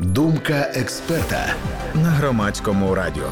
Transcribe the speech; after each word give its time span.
Думка 0.00 0.72
експерта 0.74 1.54
на 1.94 2.10
громадському 2.10 2.94
радіо. 2.94 3.28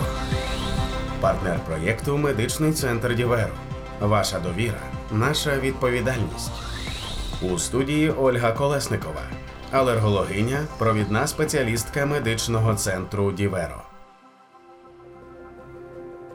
Партнер 1.20 1.60
проєкту 1.66 2.16
Медичний 2.18 2.72
центр 2.72 3.14
Діверо. 3.14 3.52
Ваша 4.00 4.38
довіра, 4.38 4.80
наша 5.12 5.58
відповідальність. 5.58 6.52
У 7.42 7.58
студії 7.58 8.10
Ольга 8.10 8.52
Колесникова, 8.52 9.22
алергологиня, 9.72 10.60
провідна 10.78 11.26
спеціалістка 11.26 12.06
медичного 12.06 12.74
центру 12.74 13.32
Діверо. 13.32 13.87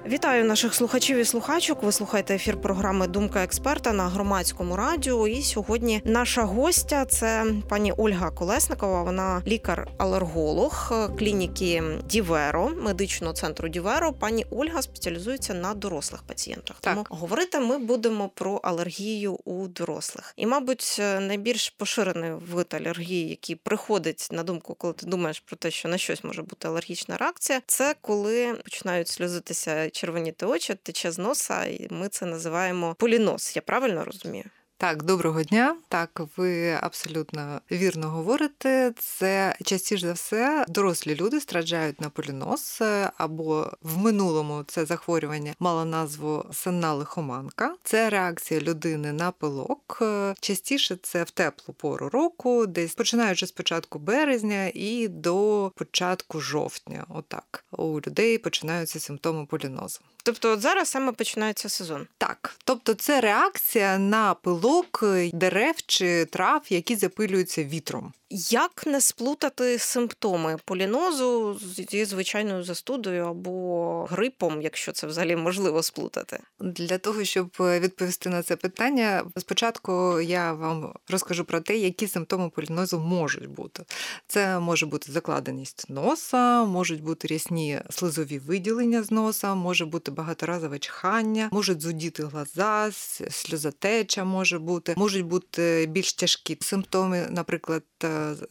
Вітаю 0.06 0.46
наших 0.46 0.76
слухачів 0.76 1.18
і 1.18 1.26
слухачок. 1.26 1.84
Ви 1.84 1.92
слухаєте 1.92 2.36
ефір 2.36 2.62
програми 2.62 3.08
Думка 3.08 3.44
експерта 3.44 3.94
на 3.94 4.10
громадському 4.10 4.76
радіо. 4.76 5.28
І 5.28 5.42
сьогодні 5.42 6.02
наша 6.06 6.44
гостя 6.44 7.06
це 7.06 7.46
пані 7.70 7.94
Ольга 7.98 8.32
Колесникова. 8.32 9.04
Вона 9.04 9.42
лікар-алерголог 9.48 10.94
клініки 11.20 11.84
Діверо, 12.06 12.70
медичного 12.70 13.34
центру 13.34 13.70
Діверо. 13.70 14.14
Пані 14.14 14.46
Ольга 14.50 14.82
спеціалізується 14.82 15.54
на 15.54 15.74
дорослих 15.74 16.24
пацієнтах. 16.24 16.78
Так. 16.80 16.94
Тому 16.94 17.06
говорити 17.10 17.60
ми 17.60 17.78
будемо 17.78 18.30
про 18.30 18.56
алергію 18.56 19.34
у 19.34 19.68
дорослих. 19.68 20.34
І, 20.38 20.46
мабуть, 20.46 20.98
найбільш 21.20 21.70
поширений 21.70 22.32
вид 22.32 22.68
алергії, 22.74 23.30
який 23.30 23.56
приходить 23.56 24.28
на 24.32 24.44
думку, 24.44 24.74
коли 24.74 24.94
ти 24.94 25.06
думаєш 25.06 25.40
про 25.40 25.58
те, 25.58 25.72
що 25.72 25.90
на 25.90 25.98
щось 25.98 26.24
може 26.24 26.42
бути 26.42 26.68
алергічна 26.68 27.18
реакція, 27.18 27.62
це 27.68 27.96
коли 28.02 28.54
починають 28.54 29.08
сльозитися 29.08 29.90
червоніти 29.94 30.46
очі, 30.46 30.76
тече 30.84 31.12
з 31.12 31.18
носа, 31.20 31.66
і 31.66 31.88
ми 31.92 32.10
це 32.10 32.26
називаємо 32.26 32.96
полінос. 32.96 33.56
Я 33.56 33.62
правильно 33.62 34.06
розумію? 34.06 34.46
Так, 34.84 35.04
доброго 35.04 35.44
дня. 35.44 35.76
Так, 35.88 36.22
ви 36.38 36.72
абсолютно 36.82 37.62
вірно 37.72 38.10
говорите. 38.10 38.94
Це 39.00 39.56
частіше 39.64 40.08
за 40.08 40.14
все 40.14 40.66
дорослі 40.68 41.16
люди 41.16 41.40
страждають 41.40 42.02
на 42.02 42.10
поліноз, 42.10 42.82
або 43.18 43.72
в 43.82 43.98
минулому 43.98 44.64
це 44.68 44.86
захворювання 44.86 45.54
мало 45.60 45.86
назву 45.86 46.46
сенна 46.52 46.94
лихоманка. 46.94 47.76
Це 47.84 48.10
реакція 48.10 48.60
людини 48.60 49.12
на 49.12 49.32
пилок. 49.32 50.04
Частіше 50.40 50.98
це 51.02 51.24
в 51.24 51.32
теплу 51.32 51.74
пору 51.74 52.10
року, 52.10 52.66
десь 52.66 52.96
починаючи 52.96 53.48
з 53.48 53.52
початку 53.52 54.00
березня 54.00 54.72
і 54.74 55.08
до 55.08 55.72
початку 55.76 56.40
жовтня. 56.40 57.06
Отак 57.10 57.66
у 57.72 58.00
людей 58.08 58.38
починаються 58.38 59.00
симптоми 59.00 59.46
полінозу. 59.46 60.00
Тобто, 60.24 60.52
от 60.52 60.62
зараз 60.62 60.90
саме 60.90 61.12
починається 61.12 61.70
сезон. 61.70 62.08
Так, 62.18 62.56
тобто 62.64 62.94
це 62.94 63.22
реакція 63.22 63.98
на 63.98 64.34
пилок 64.34 65.04
дерев 65.34 65.76
чи 65.88 66.26
трав, 66.26 66.62
які 66.70 66.96
запилюються 66.96 67.64
вітром. 67.64 68.14
Як 68.36 68.88
не 68.88 69.02
сплутати 69.02 69.80
симптоми 69.80 70.58
полінозу 70.66 71.60
зі 71.90 72.06
звичайною 72.06 72.64
застудою 72.64 73.26
або 73.26 74.08
грипом, 74.12 74.62
якщо 74.62 74.92
це 74.92 75.08
взагалі 75.08 75.36
можливо 75.36 75.84
сплутати? 75.84 76.40
Для 76.60 76.98
того 76.98 77.24
щоб 77.24 77.50
відповісти 77.60 78.30
на 78.30 78.44
це 78.44 78.56
питання, 78.56 79.26
спочатку 79.38 80.20
я 80.22 80.54
вам 80.54 80.94
розкажу 81.10 81.46
про 81.46 81.62
те, 81.62 81.78
які 81.78 82.08
симптоми 82.08 82.50
полінозу 82.50 83.00
можуть 83.00 83.48
бути. 83.48 83.84
Це 84.28 84.60
може 84.60 84.86
бути 84.86 85.12
закладеність 85.12 85.90
носа, 85.90 86.64
можуть 86.64 87.04
бути 87.04 87.28
рясні 87.28 87.82
слизові 87.90 88.40
виділення 88.40 89.04
з 89.04 89.12
носа, 89.12 89.56
може 89.56 89.86
бути 89.86 90.12
багаторазове 90.12 90.80
чхання, 90.80 91.50
можуть 91.52 91.82
зудіти 91.82 92.24
глаза, 92.24 92.92
сльозотеча 93.30 94.24
може 94.24 94.60
бути, 94.60 94.94
можуть 94.98 95.26
бути 95.26 95.86
більш 95.90 96.14
тяжкі 96.14 96.58
симптоми, 96.62 97.28
наприклад, 97.30 97.84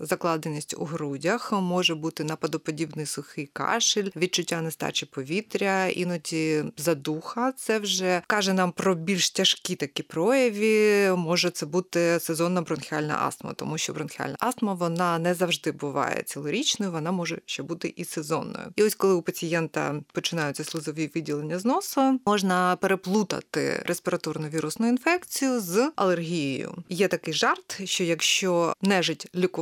закладеність 0.00 0.74
у 0.78 0.84
грудях, 0.84 1.52
може 1.52 1.94
бути 1.94 2.24
нападоподібний 2.24 3.06
сухий 3.06 3.46
кашель, 3.52 4.08
відчуття 4.16 4.60
нестачі 4.62 5.06
повітря, 5.06 5.86
іноді 5.86 6.64
задуха. 6.76 7.52
Це 7.52 7.78
вже 7.78 8.22
каже 8.26 8.52
нам 8.52 8.72
про 8.72 8.94
більш 8.94 9.30
тяжкі 9.30 9.74
такі 9.74 10.02
прояви. 10.02 11.16
Може 11.16 11.50
це 11.50 11.66
бути 11.66 12.18
сезонна 12.20 12.62
бронхіальна 12.62 13.18
астма, 13.22 13.52
тому 13.52 13.78
що 13.78 13.92
бронхіальна 13.92 14.36
астма 14.38 14.74
вона 14.74 15.18
не 15.18 15.34
завжди 15.34 15.72
буває 15.72 16.22
цілорічною, 16.22 16.92
вона 16.92 17.12
може 17.12 17.38
ще 17.46 17.62
бути 17.62 17.94
і 17.96 18.04
сезонною. 18.04 18.66
І 18.76 18.82
ось 18.82 18.94
коли 18.94 19.14
у 19.14 19.22
пацієнта 19.22 20.00
починаються 20.12 20.64
слизові 20.64 21.10
виділення 21.14 21.58
з 21.58 21.64
носа, 21.64 22.18
можна 22.26 22.76
переплутати 22.76 23.82
респіраторну 23.86 24.48
вірусну 24.48 24.88
інфекцію 24.88 25.60
з 25.60 25.92
алергією. 25.96 26.74
Є 26.88 27.08
такий 27.08 27.34
жарт, 27.34 27.80
що 27.84 28.04
якщо 28.04 28.74
нежить 28.82 29.28
лікувати, 29.34 29.61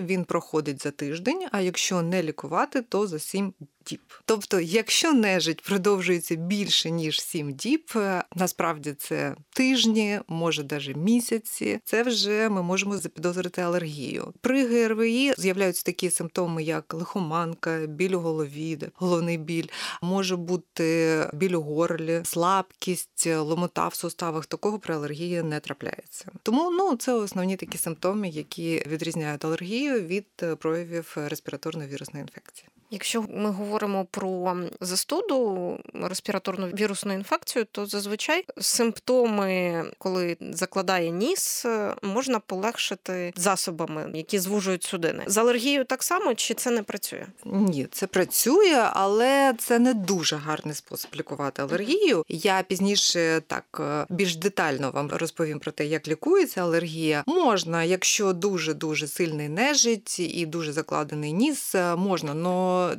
він 0.00 0.24
проходить 0.24 0.82
за 0.82 0.90
тиждень, 0.90 1.46
а 1.52 1.60
якщо 1.60 2.02
не 2.02 2.22
лікувати, 2.22 2.82
то 2.82 3.06
за 3.06 3.18
7 3.18 3.54
діб. 3.86 4.00
Тобто, 4.24 4.60
якщо 4.60 5.12
нежить 5.12 5.62
продовжується 5.62 6.34
більше 6.34 6.90
ніж 6.90 7.20
7 7.20 7.54
діб, 7.54 7.92
насправді 8.34 8.92
це 8.92 9.36
тижні, 9.50 10.20
може 10.28 10.66
навіть 10.70 10.96
місяці, 10.96 11.80
це 11.84 12.02
вже 12.02 12.48
ми 12.48 12.62
можемо 12.62 12.98
запідозрити 12.98 13.62
алергію. 13.62 14.34
При 14.40 14.66
ГРВІ 14.66 15.34
з'являються 15.38 15.82
такі 15.82 16.10
симптоми, 16.10 16.62
як 16.62 16.94
лихоманка, 16.94 17.86
біль 17.86 18.10
у 18.10 18.20
голові, 18.20 18.78
головний 18.94 19.38
біль, 19.38 19.66
може 20.02 20.36
бути 20.36 21.20
біль 21.32 21.54
у 21.54 21.60
горлі, 21.60 22.20
слабкість, 22.24 23.26
ломота 23.26 23.88
в 23.88 23.94
суставах. 23.94 24.46
Такого 24.46 24.78
при 24.78 24.94
алергії 24.94 25.42
не 25.42 25.60
трапляється. 25.60 26.30
Тому 26.42 26.70
ну 26.70 26.96
це 26.96 27.12
основні 27.12 27.56
такі 27.56 27.78
симптоми, 27.78 28.28
які 28.28 28.82
відрізняють 28.86 29.44
алергію 29.44 30.00
від 30.00 30.58
проявів 30.58 31.16
респіраторної 31.16 31.88
вірусної 31.88 32.22
інфекції. 32.22 32.68
Якщо 32.90 33.24
ми 33.34 33.50
говоримо 33.50 34.04
про 34.04 34.56
застуду, 34.80 35.78
респіраторну 35.94 36.66
вірусну 36.66 37.12
інфекцію, 37.12 37.66
то 37.72 37.86
зазвичай 37.86 38.44
симптоми, 38.60 39.84
коли 39.98 40.36
закладає 40.40 41.10
ніс, 41.10 41.66
можна 42.02 42.38
полегшити 42.38 43.32
засобами, 43.36 44.10
які 44.14 44.38
звужують 44.38 44.84
судини. 44.84 45.24
З 45.26 45.36
алергією 45.38 45.84
так 45.84 46.02
само 46.02 46.34
чи 46.34 46.54
це 46.54 46.70
не 46.70 46.82
працює? 46.82 47.26
Ні, 47.44 47.86
це 47.92 48.06
працює, 48.06 48.88
але 48.92 49.54
це 49.58 49.78
не 49.78 49.94
дуже 49.94 50.36
гарний 50.36 50.74
спосіб 50.74 51.10
лікувати 51.16 51.62
алергію. 51.62 52.24
Я 52.28 52.62
пізніше 52.62 53.42
так 53.46 53.80
більш 54.08 54.36
детально 54.36 54.90
вам 54.90 55.10
розповім 55.12 55.58
про 55.58 55.72
те, 55.72 55.86
як 55.86 56.08
лікується 56.08 56.62
алергія. 56.62 57.24
Можна, 57.26 57.84
якщо 57.84 58.32
дуже 58.32 58.74
дуже 58.74 59.06
сильний 59.06 59.48
нежить 59.48 60.18
і 60.18 60.46
дуже 60.46 60.72
закладений 60.72 61.32
ніс, 61.32 61.74
можна, 61.96 62.34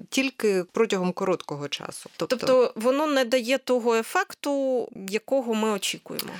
тільки 0.09 0.63
протягом 0.63 1.13
короткого 1.13 1.67
часу. 1.67 2.09
Тобто, 2.17 2.35
тобто 2.35 2.73
воно 2.75 3.07
не 3.07 3.25
дає 3.25 3.57
того 3.57 3.95
ефекту, 3.95 4.87
якого 5.09 5.53
ми 5.53 5.69
очікуємо. 5.69 6.31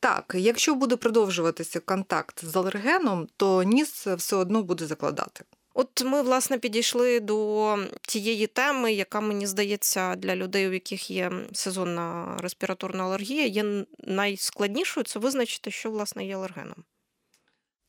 Так, 0.00 0.34
якщо 0.38 0.74
буде 0.74 0.96
продовжуватися 0.96 1.80
контакт 1.80 2.44
з 2.44 2.56
алергеном, 2.56 3.28
то 3.36 3.62
ніс 3.62 4.06
все 4.06 4.36
одно 4.36 4.62
буде 4.62 4.86
закладати. 4.86 5.44
От 5.74 6.04
ми 6.04 6.22
власне 6.22 6.58
підійшли 6.58 7.20
до 7.20 7.78
тієї 8.02 8.46
теми, 8.46 8.92
яка 8.92 9.20
мені 9.20 9.46
здається 9.46 10.16
для 10.16 10.36
людей, 10.36 10.68
у 10.68 10.72
яких 10.72 11.10
є 11.10 11.32
сезонна 11.52 12.36
респіраторна 12.40 13.04
алергія, 13.04 13.46
є 13.46 13.84
найскладнішою 13.98 15.04
це 15.04 15.18
визначити, 15.18 15.70
що 15.70 15.90
власне 15.90 16.26
є 16.26 16.36
алергеном. 16.36 16.84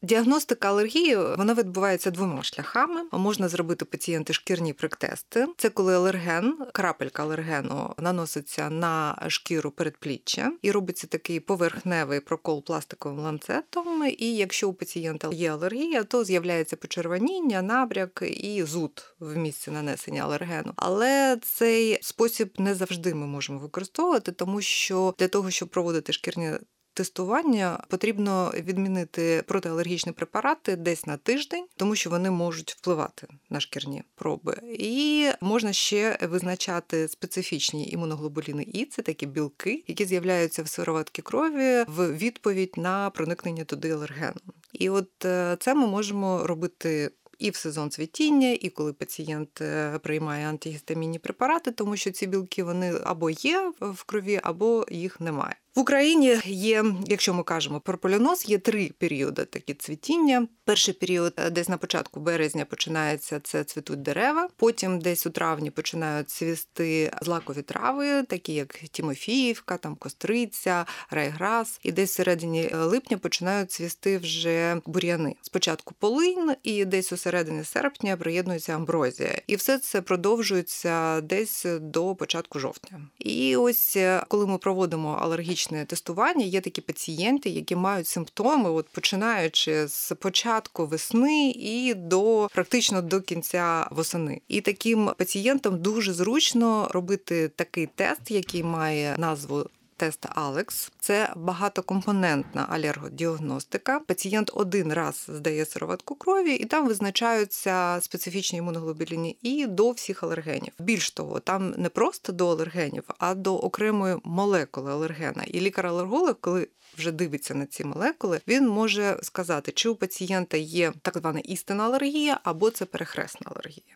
Діагностика 0.04 0.70
алергії 0.70 1.16
вона 1.16 1.54
відбувається 1.54 2.12
двома 2.12 2.44
шляхами. 2.44 3.02
Можна 3.12 3.48
зробити 3.48 3.86
пацієнти 3.86 4.34
шкірні 4.34 4.74
приктести. 4.74 5.48
Це 5.58 5.70
коли 5.70 5.96
алерген, 5.96 6.58
крапелька 6.74 7.24
алергену 7.24 7.94
наноситься 7.98 8.70
на 8.70 9.26
шкіру 9.28 9.72
передпліччя 9.72 10.52
і 10.62 10.72
робиться 10.72 11.08
такий 11.08 11.40
поверхневий 11.40 12.20
прокол 12.20 12.64
пластиковим 12.64 13.20
ланцетом. 13.20 14.04
І 14.18 14.36
якщо 14.36 14.70
у 14.70 14.74
пацієнта 14.74 15.30
є 15.32 15.52
алергія, 15.52 16.04
то 16.04 16.24
з'являється 16.24 16.76
почервоніння, 16.76 17.62
набряк 17.62 18.24
і 18.38 18.64
зуд 18.64 19.16
в 19.20 19.38
місці 19.38 19.72
нанесення 19.72 20.24
алергену. 20.24 20.74
Але 20.76 21.38
цей 21.44 22.00
спосіб 22.02 22.54
не 22.58 22.76
завжди 22.76 23.14
ми 23.14 23.28
можемо 23.28 23.60
використовувати, 23.60 24.32
тому 24.32 24.62
що 24.62 25.14
для 25.20 25.28
того, 25.28 25.52
щоб 25.52 25.70
проводити 25.70 26.14
шкірні 26.14 26.52
тестування 26.94 27.84
потрібно 27.90 28.54
відмінити 28.56 29.44
протиалергічні 29.48 30.12
препарати 30.12 30.76
десь 30.76 31.06
на 31.06 31.18
тиждень, 31.18 31.66
тому 31.76 31.96
що 31.96 32.10
вони 32.10 32.32
можуть 32.32 32.72
впливати 32.72 33.28
на 33.50 33.60
шкірні 33.60 34.04
проби. 34.16 34.58
І 34.80 35.28
можна 35.42 35.74
ще 35.74 36.18
визначати 36.22 37.08
специфічні 37.08 37.90
імуноглобуліни 37.90 38.64
І, 38.64 38.86
це 38.86 39.02
такі 39.02 39.26
білки, 39.26 39.84
які 39.88 40.06
з'являються 40.06 40.64
в 40.64 40.68
сироватки 40.68 41.22
крові 41.22 41.84
в 41.88 42.18
відповідь 42.18 42.74
на 42.78 43.10
проникнення 43.10 43.64
туди 43.64 43.92
алергену. 43.92 44.42
І 44.74 44.90
от 44.90 45.26
е, 45.26 45.58
це 45.60 45.76
ми 45.76 45.88
можемо 45.88 46.48
робити 46.48 47.12
і 47.42 47.50
в 47.50 47.56
сезон 47.56 47.92
цвітіння, 47.92 48.58
і 48.62 48.70
коли 48.70 48.94
пацієнт 48.94 49.62
е, 49.62 50.00
приймає 50.00 50.50
антигістамінні 50.50 51.20
препарати, 51.20 51.72
тому 51.72 51.98
що 51.98 52.12
ці 52.12 52.28
білки 52.28 52.64
вони 52.64 52.94
або 53.04 53.30
є 53.30 53.72
в 53.80 54.04
крові, 54.04 54.40
або 54.44 54.86
їх 54.90 55.22
немає. 55.22 55.56
В 55.76 55.80
Україні 55.80 56.40
є, 56.46 56.86
якщо 57.08 57.34
ми 57.34 57.44
кажемо 57.44 57.80
про 57.80 57.98
полінос, 57.98 58.50
є 58.50 58.58
три 58.58 58.92
періоди 58.98 59.46
такі 59.46 59.74
цвітіння. 59.74 60.48
Перший 60.66 60.94
період, 60.94 61.34
е, 61.38 61.50
десь 61.50 61.70
на 61.70 61.78
початку 61.78 62.20
березня, 62.20 62.66
починається 62.66 63.40
це 63.40 63.64
цвітуть 63.64 64.02
дерева. 64.02 64.50
Потім, 64.56 65.00
десь 65.00 65.26
у 65.26 65.30
травні, 65.30 65.72
починають 65.72 66.30
цвісти 66.30 67.12
злакові 67.22 67.62
трави, 67.62 68.24
такі 68.24 68.54
як 68.54 68.74
Тімофіївка, 68.74 69.78
там 69.78 69.96
Костриця, 69.96 70.86
Райграс. 71.10 71.80
І 71.84 71.92
десь 71.92 72.12
в 72.12 72.14
середині 72.14 72.70
е, 72.74 72.78
липня 72.78 73.18
починають 73.18 73.72
цвісти 73.72 74.18
вже 74.18 74.82
бур'яни. 74.86 75.36
Спочатку 75.42 75.94
полин, 76.00 76.56
і 76.64 76.86
десь 76.86 77.12
у 77.12 77.18
середині 77.18 77.64
серпня 77.64 78.18
приєднується 78.18 78.76
амброзія. 78.76 79.42
І 79.48 79.56
все 79.56 79.80
це 79.80 80.02
продовжується 80.02 81.22
десь 81.22 81.66
до 81.82 82.16
початку 82.16 82.60
жовтня. 82.60 83.02
І 83.20 83.56
ось 83.56 83.98
е, 83.98 84.24
коли 84.28 84.48
ми 84.48 84.58
проводимо 84.58 85.18
алергічне 85.62 85.86
тестування, 85.86 86.46
є 86.46 86.62
такі 86.62 86.82
пацієнти, 86.82 87.50
які 87.50 87.76
мають 87.76 88.08
симптоми, 88.08 88.70
от 88.70 88.90
починаючи 88.90 89.88
з 89.88 90.16
початку 90.16 90.86
весни 90.86 91.52
і 91.52 91.94
до 91.94 92.50
практично 92.54 93.02
до 93.02 93.22
кінця 93.22 93.88
восени. 93.92 94.42
І 94.48 94.62
таким 94.62 95.12
пацієнтам 95.18 95.82
дуже 95.82 96.14
зручно 96.14 96.90
робити 96.92 97.48
такий 97.56 97.88
тест, 97.96 98.32
який 98.32 98.64
має 98.64 99.16
назву 99.18 99.66
тест 100.02 100.26
Алекс. 100.30 100.92
Це 101.00 101.34
багатокомпонентна 101.36 102.66
алергодіагностика. 102.70 104.00
Пацієнт 104.00 104.52
один 104.54 104.94
раз 104.94 105.26
здає 105.30 105.66
сироватку 105.66 106.16
крові, 106.16 106.54
і 106.54 106.66
там 106.66 106.88
визначаються 106.88 108.00
специфічні 108.02 108.60
імуноглобуліни 108.60 109.36
і 109.42 109.68
до 109.68 109.92
всіх 109.92 110.24
алергенів. 110.24 110.74
Більш 110.80 111.12
того, 111.12 111.40
там 111.40 111.74
не 111.78 111.90
просто 111.90 112.34
до 112.34 112.50
алергенів, 112.50 113.04
а 113.18 113.36
до 113.36 113.56
окремої 113.56 114.16
молекули 114.24 114.92
алергена. 114.92 115.44
І 115.44 115.60
лікар-алерголог, 115.60 116.36
коли 116.42 116.68
вже 116.98 117.12
дивиться 117.12 117.56
на 117.56 117.66
ці 117.66 117.84
молекули, 117.84 118.42
він 118.48 118.68
може 118.68 119.18
сказати, 119.22 119.72
чи 119.72 119.90
у 119.90 119.96
пацієнта 119.96 120.58
є 120.58 120.94
так 121.02 121.18
звана 121.18 121.40
істинна 121.40 121.84
алергія 121.84 122.40
або 122.44 122.70
це 122.70 122.86
перехресна 122.86 123.52
алергія. 123.56 123.96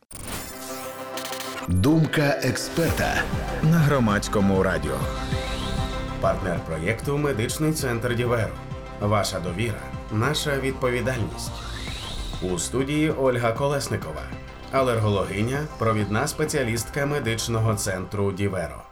Думка 1.68 2.40
експерта 2.44 3.24
на 3.64 3.78
громадському 3.78 4.64
радіо. 4.64 5.00
Партнер 6.26 6.60
проєкту 6.60 7.18
Медичний 7.18 7.74
центр 7.74 8.16
Діверо. 8.16 8.54
Ваша 9.02 9.40
довіра, 9.40 9.80
наша 10.12 10.58
відповідальність. 10.60 11.52
У 12.42 12.60
студії 12.60 13.12
Ольга 13.12 13.52
Колесникова, 13.52 14.22
алергологиня, 14.72 15.60
провідна 15.80 16.28
спеціалістка 16.28 17.06
медичного 17.06 17.76
центру 17.76 18.32
Діверо. 18.32 18.84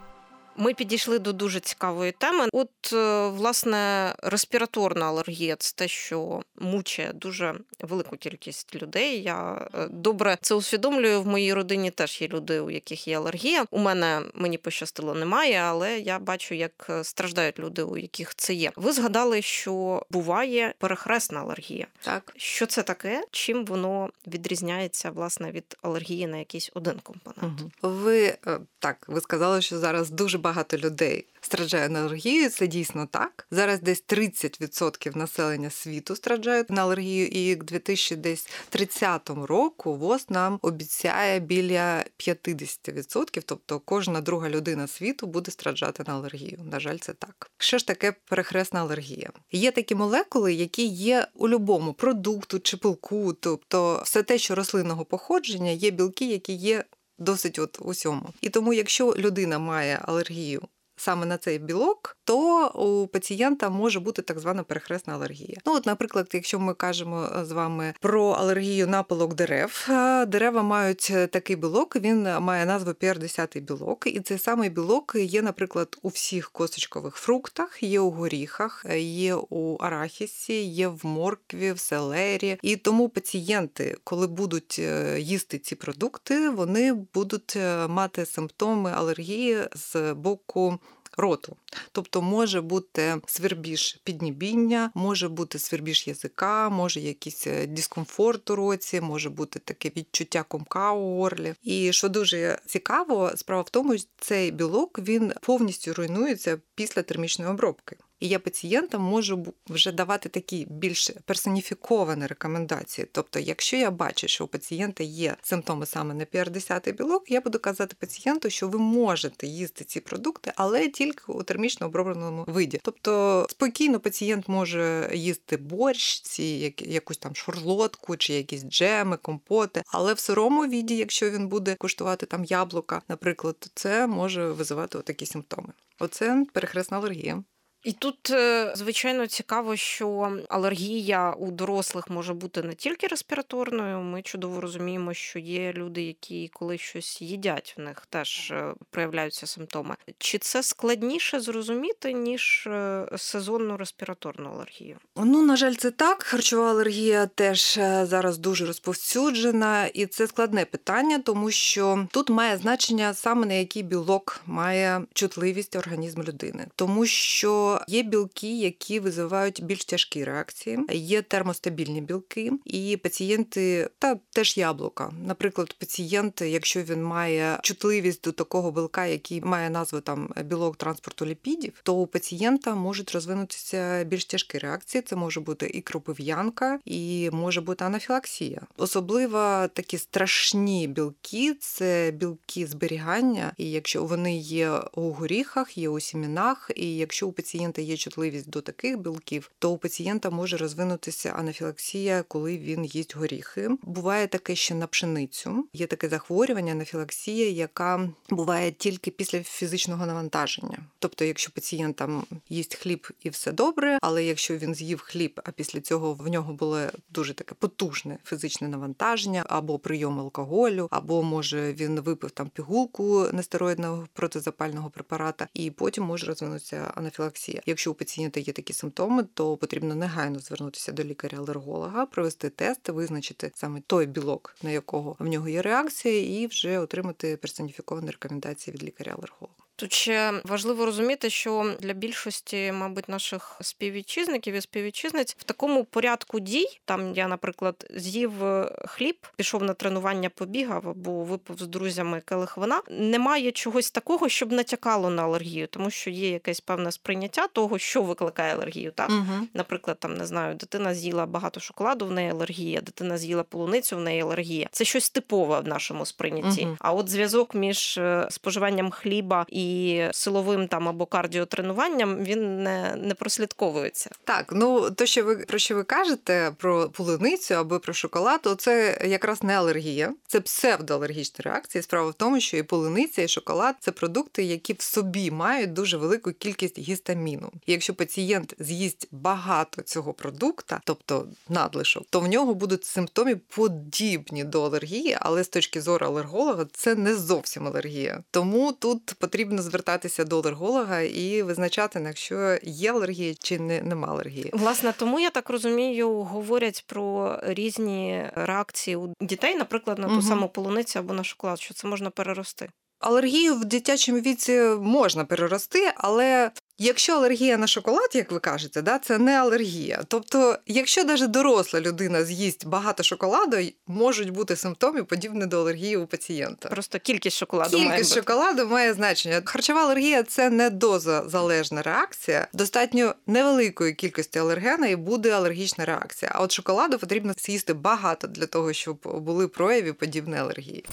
Ми 0.57 0.73
підійшли 0.73 1.19
до 1.19 1.33
дуже 1.33 1.59
цікавої 1.59 2.11
теми. 2.11 2.47
От, 2.53 2.93
е, 2.93 3.27
власне, 3.27 4.13
респіраторна 4.23 5.05
алергія 5.05 5.55
це 5.55 5.75
те, 5.75 5.87
що 5.87 6.41
мучає 6.59 7.13
дуже 7.13 7.55
велику 7.79 8.17
кількість 8.17 8.75
людей. 8.75 9.23
Я 9.23 9.67
е, 9.75 9.87
добре 9.91 10.37
це 10.41 10.55
усвідомлюю. 10.55 11.21
В 11.21 11.27
моїй 11.27 11.53
родині 11.53 11.91
теж 11.91 12.21
є 12.21 12.27
люди, 12.27 12.59
у 12.59 12.69
яких 12.69 13.07
є 13.07 13.17
алергія. 13.17 13.65
У 13.71 13.79
мене 13.79 14.21
мені 14.33 14.57
пощастило 14.57 15.13
немає, 15.13 15.57
але 15.57 15.99
я 15.99 16.19
бачу, 16.19 16.55
як 16.55 16.87
е, 16.89 17.03
страждають 17.03 17.59
люди, 17.59 17.83
у 17.83 17.97
яких 17.97 18.35
це 18.35 18.53
є. 18.53 18.71
Ви 18.75 18.91
згадали, 18.91 19.41
що 19.41 20.05
буває 20.09 20.73
перехресна 20.77 21.39
алергія. 21.39 21.87
Так. 22.01 22.33
Що 22.37 22.65
це 22.65 22.83
таке? 22.83 23.23
Чим 23.31 23.65
воно 23.65 24.09
відрізняється 24.27 25.11
власне 25.11 25.51
від 25.51 25.77
алергії 25.81 26.27
на 26.27 26.37
якийсь 26.37 26.71
один 26.73 26.99
компонент? 26.99 27.61
Угу. 27.61 27.93
Ви 27.93 28.37
так, 28.79 29.05
ви 29.07 29.21
сказали, 29.21 29.61
що 29.61 29.77
зараз 29.77 30.09
дуже 30.09 30.37
багато 30.43 30.77
людей 30.77 31.25
страждає 31.41 31.89
на 31.89 31.99
алергію. 31.99 32.49
Це 32.49 32.67
дійсно 32.67 33.07
так. 33.11 33.47
Зараз 33.51 33.81
десь 33.81 34.03
30% 34.07 35.17
населення 35.17 35.69
світу 35.69 36.15
страждають 36.15 36.69
на 36.69 36.81
алергію, 36.81 37.27
і 37.27 37.55
к 37.55 37.65
2030 37.65 39.29
року 39.29 39.95
ВОЗ 39.95 40.25
нам 40.29 40.59
обіцяє 40.61 41.39
біля 41.39 42.03
50%, 42.19 43.41
тобто 43.45 43.79
кожна 43.79 44.21
друга 44.21 44.49
людина 44.49 44.87
світу 44.87 45.27
буде 45.27 45.51
страждати 45.51 46.03
на 46.07 46.13
алергію. 46.13 46.59
На 46.71 46.79
жаль, 46.79 46.97
це 46.97 47.13
так. 47.13 47.51
Що 47.57 47.77
ж 47.77 47.87
таке 47.87 48.13
перехресна 48.25 48.81
алергія? 48.81 49.29
Є 49.51 49.71
такі 49.71 49.95
молекули, 49.95 50.53
які 50.53 50.85
є 50.85 51.27
у 51.35 51.47
будь-якому 51.47 51.93
продукту 51.93 52.59
чи 52.59 52.77
пилку, 52.77 53.33
тобто 53.33 54.01
все 54.05 54.23
те, 54.23 54.37
що 54.37 54.55
рослинного 54.55 55.05
походження, 55.05 55.71
є 55.71 55.91
білки, 55.91 56.25
які 56.25 56.53
є 56.53 56.83
досить 57.23 57.59
от 57.59 57.77
усьому. 57.81 58.29
І 58.41 58.49
тому, 58.49 58.73
якщо 58.73 59.13
людина 59.17 59.59
має 59.59 59.99
алергію 60.01 60.61
саме 60.95 61.25
на 61.25 61.37
цей 61.37 61.59
білок, 61.59 62.17
то 62.23 62.67
у 62.67 63.07
пацієнта 63.07 63.69
може 63.69 63.99
бути 63.99 64.21
так 64.21 64.39
звана 64.39 64.63
перехресна 64.63 65.13
алергія. 65.13 65.57
Ну, 65.65 65.75
от, 65.75 65.85
наприклад, 65.85 66.29
якщо 66.33 66.59
ми 66.59 66.73
кажемо 66.73 67.29
з 67.43 67.51
вами 67.51 67.93
про 67.99 68.29
алергію 68.29 68.87
на 68.87 69.03
пилок 69.03 69.33
дерев, 69.33 69.87
е, 69.89 70.25
дерева 70.25 70.63
мають 70.63 71.13
такий 71.31 71.55
білок, 71.55 71.95
він 71.95 72.23
має 72.23 72.65
назву 72.65 72.91
PR10 72.91 73.61
білок, 73.61 74.07
і 74.07 74.19
цей 74.19 74.37
самий 74.37 74.69
білок 74.69 75.15
є, 75.15 75.41
наприклад, 75.41 75.97
у 76.01 76.09
всіх 76.09 76.51
косточкових 76.51 77.15
фруктах, 77.15 77.83
є 77.83 77.99
у 77.99 78.11
горіхах, 78.11 78.85
є 78.97 79.35
у 79.35 79.75
арахісі, 79.75 80.63
є 80.63 80.87
в 80.87 81.05
моркві, 81.05 81.71
в 81.71 81.79
селері. 81.79 82.57
І 82.61 82.75
тому 82.75 83.09
пацієнти, 83.09 83.97
коли 84.03 84.27
будуть 84.27 84.75
е, 84.79 85.19
їсти 85.19 85.59
ці 85.59 85.75
продукти, 85.75 86.49
вони 86.49 86.93
будуть 86.93 87.53
е, 87.55 87.87
мати 87.87 88.25
симптоми 88.25 88.91
алергії 88.91 89.57
з 89.75 90.13
боку 90.13 90.79
роту. 91.17 91.55
Тобто 91.91 92.21
може 92.21 92.61
бути 92.61 93.15
свербіж 93.25 93.99
піднібіння, 94.03 94.91
може 94.93 95.29
бути 95.29 95.59
свербіж 95.59 96.07
язика, 96.07 96.69
може 96.69 96.99
якийсь 96.99 97.47
е, 97.47 97.67
дискомфорт 97.67 98.49
у 98.49 98.55
році, 98.55 99.01
може 99.01 99.29
бути 99.29 99.59
таке 99.59 99.91
відчуття 99.97 100.43
комка 100.43 100.91
у 100.91 101.15
горлі. 101.15 101.53
І 101.63 101.93
що 101.93 102.09
дуже 102.09 102.59
цікаво, 102.65 103.31
справа 103.35 103.61
в 103.61 103.69
тому, 103.69 103.97
що 103.97 104.07
цей 104.19 104.51
білок 104.51 104.99
він 104.99 105.33
повністю 105.41 105.93
руйнується 105.93 106.61
після 106.75 107.01
термічної 107.01 107.51
обробки. 107.51 107.95
І 108.23 108.27
я 108.27 108.39
пацієнтам 108.39 109.01
можу 109.01 109.45
вже 109.69 109.91
давати 109.91 110.29
такі 110.29 110.67
більш 110.69 111.11
персоніфіковані 111.25 112.27
рекомендації. 112.27 113.07
Тобто, 113.11 113.39
якщо 113.39 113.77
я 113.77 113.91
бачу, 113.91 114.27
що 114.27 114.43
у 114.43 114.47
пацієнта 114.47 115.03
є 115.03 115.35
симптоми 115.41 115.85
саме 115.85 116.13
на 116.13 116.25
PR10 116.25 116.93
білок, 116.93 117.31
я 117.31 117.41
буду 117.41 117.59
казати 117.59 117.95
пацієнту, 117.99 118.49
що 118.49 118.67
ви 118.67 118.79
можете 118.79 119.47
їсти 119.47 119.83
ці 119.83 119.99
продукти, 119.99 120.53
але 120.55 120.87
тільки 120.87 121.31
у 121.31 121.43
термічно 121.43 121.87
обробленому 121.87 122.43
виді. 122.47 122.79
Тобто 122.83 123.45
спокійно 123.49 123.99
пацієнт 123.99 124.49
може 124.49 125.11
їсти 125.13 125.57
борщ, 125.57 126.21
ці 126.21 126.75
якусь 126.77 127.17
там 127.17 127.35
шарлотку 127.35 128.17
чи 128.17 128.33
якісь 128.33 128.63
джеми, 128.63 129.17
компоти, 129.17 129.83
але 129.87 130.13
в 130.13 130.19
сирому 130.19 130.67
віді, 130.67 130.95
якщо 130.97 131.29
він 131.29 131.47
буде 131.47 131.75
куштувати 131.75 132.25
там 132.25 132.43
яблука, 132.43 133.01
наприклад, 133.09 133.71
це 133.75 134.07
може 134.07 134.51
визивати 134.51 134.99
такі 134.99 135.25
симптоми. 135.25 135.73
Оце 135.99 136.45
перехресна 136.53 136.97
алергія. 136.97 137.43
І 137.83 137.91
тут, 137.91 138.29
е, 138.29 138.73
звичайно, 138.75 139.27
цікаво, 139.27 139.75
що 139.75 140.37
алергія 140.49 141.31
у 141.31 141.51
дорослих 141.51 142.09
може 142.09 142.33
бути 142.33 142.63
не 142.63 142.73
тільки 142.73 143.07
респіраторною. 143.07 143.99
Ми 143.99 144.21
чудово 144.21 144.61
розуміємо, 144.61 145.13
що 145.13 145.39
є 145.39 145.73
люди, 145.73 146.03
які 146.03 146.51
коли 146.53 146.77
щось 146.77 147.21
їдять, 147.21 147.75
в 147.77 147.81
них 147.81 148.05
теж 148.09 148.51
е, 148.51 148.73
проявляються 148.89 149.47
симптоми. 149.47 149.95
Чи 150.17 150.37
це 150.37 150.63
складніше 150.63 151.39
зрозуміти, 151.39 152.13
ніж 152.13 152.67
е, 152.67 153.05
сезонну 153.17 153.77
респіраторну 153.77 154.49
алергію? 154.49 154.97
Ну, 155.15 155.41
на 155.41 155.55
жаль, 155.55 155.73
це 155.73 155.91
так. 155.91 156.23
Харчова 156.23 156.69
алергія 156.69 157.25
теж 157.25 157.73
зараз 158.03 158.37
дуже 158.37 158.65
розповсюджена, 158.65 159.85
і 159.85 160.05
це 160.05 160.27
складне 160.27 160.65
питання, 160.65 161.19
тому 161.19 161.51
що 161.51 162.07
тут 162.11 162.29
має 162.29 162.57
значення 162.57 163.13
саме 163.13 163.45
на 163.45 163.53
який 163.53 163.83
білок 163.83 164.41
має 164.45 165.01
чутливість 165.13 165.75
організму 165.75 166.23
людини, 166.23 166.67
тому 166.75 167.05
що 167.05 167.72
є 167.87 168.03
білки, 168.03 168.57
які 168.57 168.99
визивають 168.99 169.63
більш 169.63 169.85
тяжкі 169.85 170.23
реакції, 170.23 170.79
є 170.91 171.21
термостабільні 171.21 172.01
білки, 172.01 172.51
і 172.65 172.97
пацієнти 172.97 173.89
та 173.99 174.15
теж 174.29 174.57
яблука. 174.57 175.13
Наприклад, 175.27 175.75
пацієнт, 175.79 176.41
якщо 176.41 176.83
він 176.83 177.03
має 177.03 177.59
чутливість 177.61 178.23
до 178.23 178.31
такого 178.31 178.71
білка, 178.71 179.05
який 179.05 179.41
має 179.41 179.69
назву 179.69 179.99
там 179.99 180.29
білок 180.43 180.77
транспорту 180.77 181.25
ліпідів, 181.25 181.73
то 181.83 181.95
у 181.95 182.07
пацієнта 182.07 182.75
можуть 182.75 183.11
розвинутися 183.11 184.03
більш 184.03 184.25
тяжкі 184.25 184.57
реакції. 184.57 185.01
Це 185.01 185.15
може 185.15 185.39
бути 185.39 185.71
і 185.73 185.81
кропив'янка, 185.81 186.79
і 186.85 187.29
може 187.33 187.61
бути 187.61 187.85
анафілаксія. 187.85 188.61
Особливо 188.77 189.67
такі 189.73 189.97
страшні 189.97 190.87
білки 190.87 191.53
це 191.59 192.11
білки 192.15 192.67
зберігання, 192.67 193.53
і 193.57 193.71
якщо 193.71 194.03
вони 194.03 194.37
є 194.37 194.71
у 194.93 195.11
горіхах, 195.11 195.77
є 195.77 195.89
у 195.89 195.99
сімінах, 195.99 196.71
і 196.75 196.95
якщо 196.95 197.27
у 197.27 197.31
пацієнта 197.31 197.62
пацієнта 197.63 197.81
є 197.81 197.97
чутливість 197.97 198.49
до 198.49 198.61
таких 198.61 198.97
білків, 198.97 199.51
то 199.59 199.71
у 199.71 199.77
пацієнта 199.77 200.29
може 200.29 200.57
розвинутися 200.57 201.29
анафілаксія, 201.29 202.23
коли 202.27 202.57
він 202.57 202.85
їсть 202.85 203.15
горіхи. 203.15 203.69
Буває 203.81 204.27
таке 204.27 204.55
ще 204.55 204.75
на 204.75 204.87
пшеницю. 204.87 205.65
Є 205.73 205.87
таке 205.87 206.09
захворювання, 206.09 206.71
анафілаксія, 206.71 207.49
яка 207.49 208.09
буває 208.29 208.71
тільки 208.71 209.11
після 209.11 209.43
фізичного 209.43 210.05
навантаження. 210.05 210.77
Тобто, 210.99 211.25
якщо 211.25 211.51
пацієнт 211.51 211.95
там 211.95 212.23
їсть 212.49 212.75
хліб 212.75 213.07
і 213.23 213.29
все 213.29 213.51
добре, 213.51 213.97
але 214.01 214.23
якщо 214.23 214.57
він 214.57 214.75
з'їв 214.75 214.99
хліб, 215.01 215.41
а 215.43 215.51
після 215.51 215.81
цього 215.81 216.13
в 216.13 216.27
нього 216.27 216.53
було 216.53 216.79
дуже 217.09 217.33
таке 217.33 217.55
потужне 217.59 218.17
фізичне 218.25 218.67
навантаження, 218.67 219.45
або 219.49 219.79
прийом 219.79 220.19
алкоголю, 220.19 220.87
або 220.91 221.23
може 221.23 221.73
він 221.73 221.99
випив 221.99 222.31
там 222.31 222.49
пігулку 222.49 223.27
нестероїдного 223.33 224.07
протизапального 224.13 224.89
препарата, 224.89 225.47
і 225.53 225.71
потім 225.71 226.03
може 226.03 226.27
розвинутися 226.27 226.91
анафілаксія. 226.95 227.52
Якщо 227.65 227.91
у 227.91 227.93
пацієнта 227.93 228.39
є 228.39 228.53
такі 228.53 228.73
симптоми, 228.73 229.23
то 229.33 229.57
потрібно 229.57 229.95
негайно 229.95 230.39
звернутися 230.39 230.91
до 230.91 231.03
лікаря-алерголога, 231.03 232.05
провести 232.05 232.49
тест, 232.49 232.89
визначити 232.89 233.51
саме 233.55 233.81
той 233.87 234.05
білок, 234.05 234.55
на 234.63 234.69
якого 234.69 235.15
в 235.19 235.27
нього 235.27 235.49
є 235.49 235.61
реакція, 235.61 236.41
і 236.41 236.47
вже 236.47 236.79
отримати 236.79 237.37
персоніфіковані 237.37 238.11
рекомендації 238.11 238.73
від 238.73 238.83
лікаря-алерголога. 238.83 239.62
Тут 239.83 239.93
ще 239.93 240.33
важливо 240.43 240.85
розуміти, 240.85 241.29
що 241.29 241.73
для 241.79 241.93
більшості, 241.93 242.71
мабуть, 242.71 243.09
наших 243.09 243.57
співвітчизників 243.61 244.53
і 244.53 244.61
співвітчизниць 244.61 245.35
в 245.39 245.43
такому 245.43 245.83
порядку 245.83 246.39
дій, 246.39 246.79
там 246.85 247.13
я, 247.15 247.27
наприклад, 247.27 247.85
з'їв 247.95 248.45
е, 248.45 248.71
хліб, 248.85 249.15
пішов 249.35 249.63
на 249.63 249.73
тренування, 249.73 250.29
побігав 250.29 250.89
або 250.89 251.23
випив 251.23 251.57
з 251.59 251.67
друзями 251.67 252.21
келих 252.25 252.57
вина, 252.57 252.81
немає 252.89 253.51
чогось 253.51 253.91
такого, 253.91 254.29
щоб 254.29 254.51
натякало 254.51 255.09
на 255.09 255.23
алергію, 255.23 255.67
тому 255.67 255.89
що 255.89 256.09
є 256.09 256.29
якесь 256.29 256.59
певне 256.59 256.91
сприйняття 256.91 257.47
того, 257.47 257.79
що 257.79 258.01
викликає 258.01 258.53
алергію. 258.53 258.91
Так, 258.91 259.09
Угу. 259.09 259.47
наприклад, 259.53 259.97
там 259.99 260.17
не 260.17 260.25
знаю, 260.25 260.55
дитина 260.55 260.93
з'їла 260.95 261.25
багато 261.25 261.59
шоколаду, 261.59 262.05
в 262.05 262.11
неї 262.11 262.29
алергія, 262.31 262.81
дитина 262.81 263.17
з'їла 263.17 263.43
полуницю, 263.43 263.97
в 263.97 263.99
неї 263.99 264.21
алергія. 264.21 264.67
Це 264.71 264.85
щось 264.85 265.09
типове 265.09 265.59
в 265.59 265.67
нашому 265.67 266.05
сприйнятті. 266.05 266.65
Мгм. 266.65 266.77
А 266.79 266.93
от 266.93 267.09
зв'язок 267.09 267.55
між 267.55 267.97
е, 267.97 268.27
споживанням 268.29 268.91
хліба 268.91 269.45
і 269.49 269.72
силовим 270.13 270.67
там 270.67 270.89
або 270.89 271.05
кардіотренуванням 271.05 272.23
він 272.23 272.63
не, 272.63 272.95
не 272.95 273.13
прослідковується. 273.13 274.09
Так, 274.23 274.51
ну 274.51 274.91
то, 274.91 275.05
що 275.05 275.23
ви 275.23 275.35
про 275.35 275.57
що 275.57 275.75
ви 275.75 275.83
кажете 275.83 276.51
про 276.57 276.89
полуницю 276.89 277.53
або 277.53 277.79
про 277.79 277.93
шоколад, 277.93 278.41
то 278.41 278.55
це 278.55 278.99
якраз 279.05 279.43
не 279.43 279.57
алергія, 279.57 280.13
це 280.27 280.41
псевдоалергічна 280.41 281.43
реакція. 281.43 281.81
Справа 281.81 282.09
в 282.09 282.13
тому, 282.13 282.39
що 282.39 282.57
і 282.57 282.63
полуниця, 282.63 283.21
і 283.21 283.27
шоколад 283.27 283.75
це 283.79 283.91
продукти, 283.91 284.43
які 284.43 284.73
в 284.73 284.81
собі 284.81 285.31
мають 285.31 285.73
дуже 285.73 285.97
велику 285.97 286.31
кількість 286.31 286.79
гістаміну. 286.79 287.51
І 287.65 287.71
якщо 287.71 287.93
пацієнт 287.93 288.55
з'їсть 288.59 289.07
багато 289.11 289.81
цього 289.81 290.13
продукта, 290.13 290.81
тобто 290.83 291.27
надлишок, 291.49 292.03
то 292.09 292.19
в 292.19 292.27
нього 292.27 292.53
будуть 292.53 292.85
симптоми 292.85 293.35
подібні 293.35 294.43
до 294.43 294.63
алергії, 294.63 295.17
але 295.19 295.43
з 295.43 295.47
точки 295.47 295.81
зору 295.81 296.05
алерголога 296.05 296.65
це 296.73 296.95
не 296.95 297.15
зовсім 297.15 297.67
алергія. 297.67 298.23
Тому 298.31 298.71
тут 298.71 299.13
потрібно 299.19 299.52
звертатися 299.61 300.23
до 300.23 300.39
алерголога 300.39 301.01
і 301.01 301.41
визначати, 301.41 302.03
якщо 302.05 302.57
є 302.63 302.91
алергія 302.91 303.33
чи 303.39 303.59
не 303.59 303.81
нема 303.81 304.07
алергії. 304.07 304.49
Власне, 304.53 304.93
тому 304.97 305.19
я 305.19 305.29
так 305.29 305.49
розумію, 305.49 306.09
говорять 306.13 306.83
про 306.87 307.37
різні 307.43 308.29
реакції 308.35 308.95
у 308.95 309.13
дітей, 309.21 309.55
наприклад, 309.55 309.99
на 309.99 310.07
ту 310.07 310.13
угу. 310.13 310.21
саму 310.21 310.49
полуницю 310.49 310.99
або 310.99 311.13
на 311.13 311.23
шоколад, 311.23 311.59
що 311.59 311.73
це 311.73 311.87
можна 311.87 312.09
перерости. 312.09 312.69
Алергію 312.99 313.55
в 313.55 313.65
дитячому 313.65 314.19
віці 314.19 314.59
можна 314.81 315.25
перерости, 315.25 315.91
але 315.95 316.51
якщо 316.77 317.13
алергія 317.13 317.57
на 317.57 317.67
шоколад, 317.67 318.09
як 318.13 318.31
ви 318.31 318.39
кажете, 318.39 318.81
да, 318.81 318.99
це 318.99 319.17
не 319.17 319.31
алергія. 319.39 320.03
Тобто, 320.07 320.57
якщо 320.65 321.03
навіть 321.03 321.31
доросла 321.31 321.81
людина 321.81 322.23
з'їсть 322.23 322.67
багато 322.67 323.03
шоколаду, 323.03 323.57
можуть 323.87 324.29
бути 324.29 324.55
симптоми 324.55 325.03
подібні 325.03 325.45
до 325.45 325.61
алергії 325.61 325.97
у 325.97 326.07
пацієнта. 326.07 326.69
Просто 326.69 326.99
кількість 326.99 327.37
шоколаду 327.37 327.77
має 327.77 327.97
бути. 328.01 328.15
шоколаду 328.15 328.67
має 328.67 328.93
значення. 328.93 329.41
Харчова 329.45 329.83
алергія 329.83 330.23
це 330.23 330.49
не 330.49 330.69
дозозалежна 330.69 331.81
реакція. 331.81 332.47
Достатньо 332.53 333.15
невеликої 333.27 333.93
кількості 333.93 334.39
алергена 334.39 334.87
і 334.87 334.95
буде 334.95 335.31
алергічна 335.31 335.85
реакція. 335.85 336.31
А 336.35 336.41
от 336.41 336.51
шоколаду 336.51 336.99
потрібно 336.99 337.33
з'їсти 337.37 337.73
багато 337.73 338.27
для 338.27 338.45
того, 338.45 338.73
щоб 338.73 338.97
були 339.03 339.47
прояви 339.47 339.93
подібної 339.93 340.41
алергії. 340.41 340.85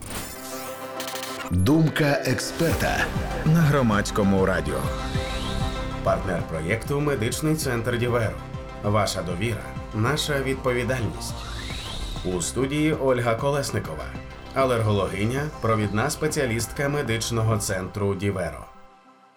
Думка 1.51 2.23
експерта 2.27 3.07
на 3.45 3.61
громадському 3.61 4.47
радіо. 4.47 4.83
Партнер 6.05 6.43
проєкту 6.43 7.01
Медичний 7.01 7.57
центр 7.57 7.99
Діверо. 7.99 8.37
Ваша 8.83 9.23
довіра, 9.23 9.63
наша 9.95 10.41
відповідальність. 10.41 11.35
У 12.25 12.43
студії 12.43 12.93
Ольга 12.93 13.35
Колесникова, 13.35 14.05
алергологиня, 14.55 15.43
провідна 15.61 16.11
спеціалістка 16.11 16.89
медичного 16.89 17.57
центру 17.57 18.15
Діверо. 18.15 18.67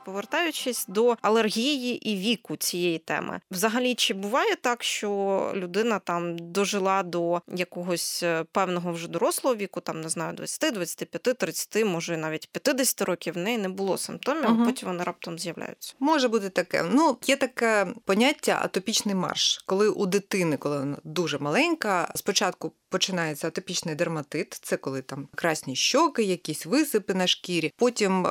Повертаючись 0.05 0.85
до 0.87 1.15
алергії 1.21 2.09
і 2.11 2.15
віку 2.15 2.55
цієї 2.55 2.97
теми, 2.97 3.39
взагалі 3.51 3.95
чи 3.95 4.13
буває 4.13 4.55
так, 4.55 4.83
що 4.83 5.51
людина 5.55 5.99
там 5.99 6.37
дожила 6.39 7.03
до 7.03 7.41
якогось 7.55 8.23
е, 8.23 8.45
певного 8.51 8.91
вже 8.91 9.07
дорослого 9.07 9.55
віку, 9.55 9.81
там 9.81 10.01
не 10.01 10.09
знаю, 10.09 10.33
20, 10.33 10.73
25, 10.73 11.37
30, 11.37 11.85
може 11.85 12.17
навіть 12.17 12.49
50 12.51 13.01
років, 13.01 13.33
в 13.33 13.37
неї 13.37 13.57
не 13.57 13.69
було 13.69 13.97
симптомів, 13.97 14.43
Мгм. 14.49 14.61
а 14.61 14.65
потім 14.65 14.87
вони 14.87 15.03
раптом 15.03 15.39
з'являються. 15.39 15.93
Може 15.99 16.27
бути 16.27 16.49
таке. 16.49 16.83
Ну, 16.91 17.17
є 17.27 17.35
таке 17.35 17.87
поняття 18.05 18.59
атопічний 18.63 19.15
марш, 19.15 19.63
коли 19.65 19.89
у 19.89 20.05
дитини, 20.05 20.57
коли 20.57 20.79
вона 20.79 20.97
дуже 21.03 21.39
маленька, 21.39 22.11
спочатку 22.15 22.71
починається 22.89 23.47
атопічний 23.47 23.95
дерматит, 23.95 24.59
це 24.61 24.77
коли 24.77 25.01
там 25.01 25.27
красні 25.35 25.75
щоки, 25.75 26.23
якісь 26.23 26.65
висипи 26.65 27.13
на 27.13 27.27
шкірі, 27.27 27.73
потім. 27.77 28.27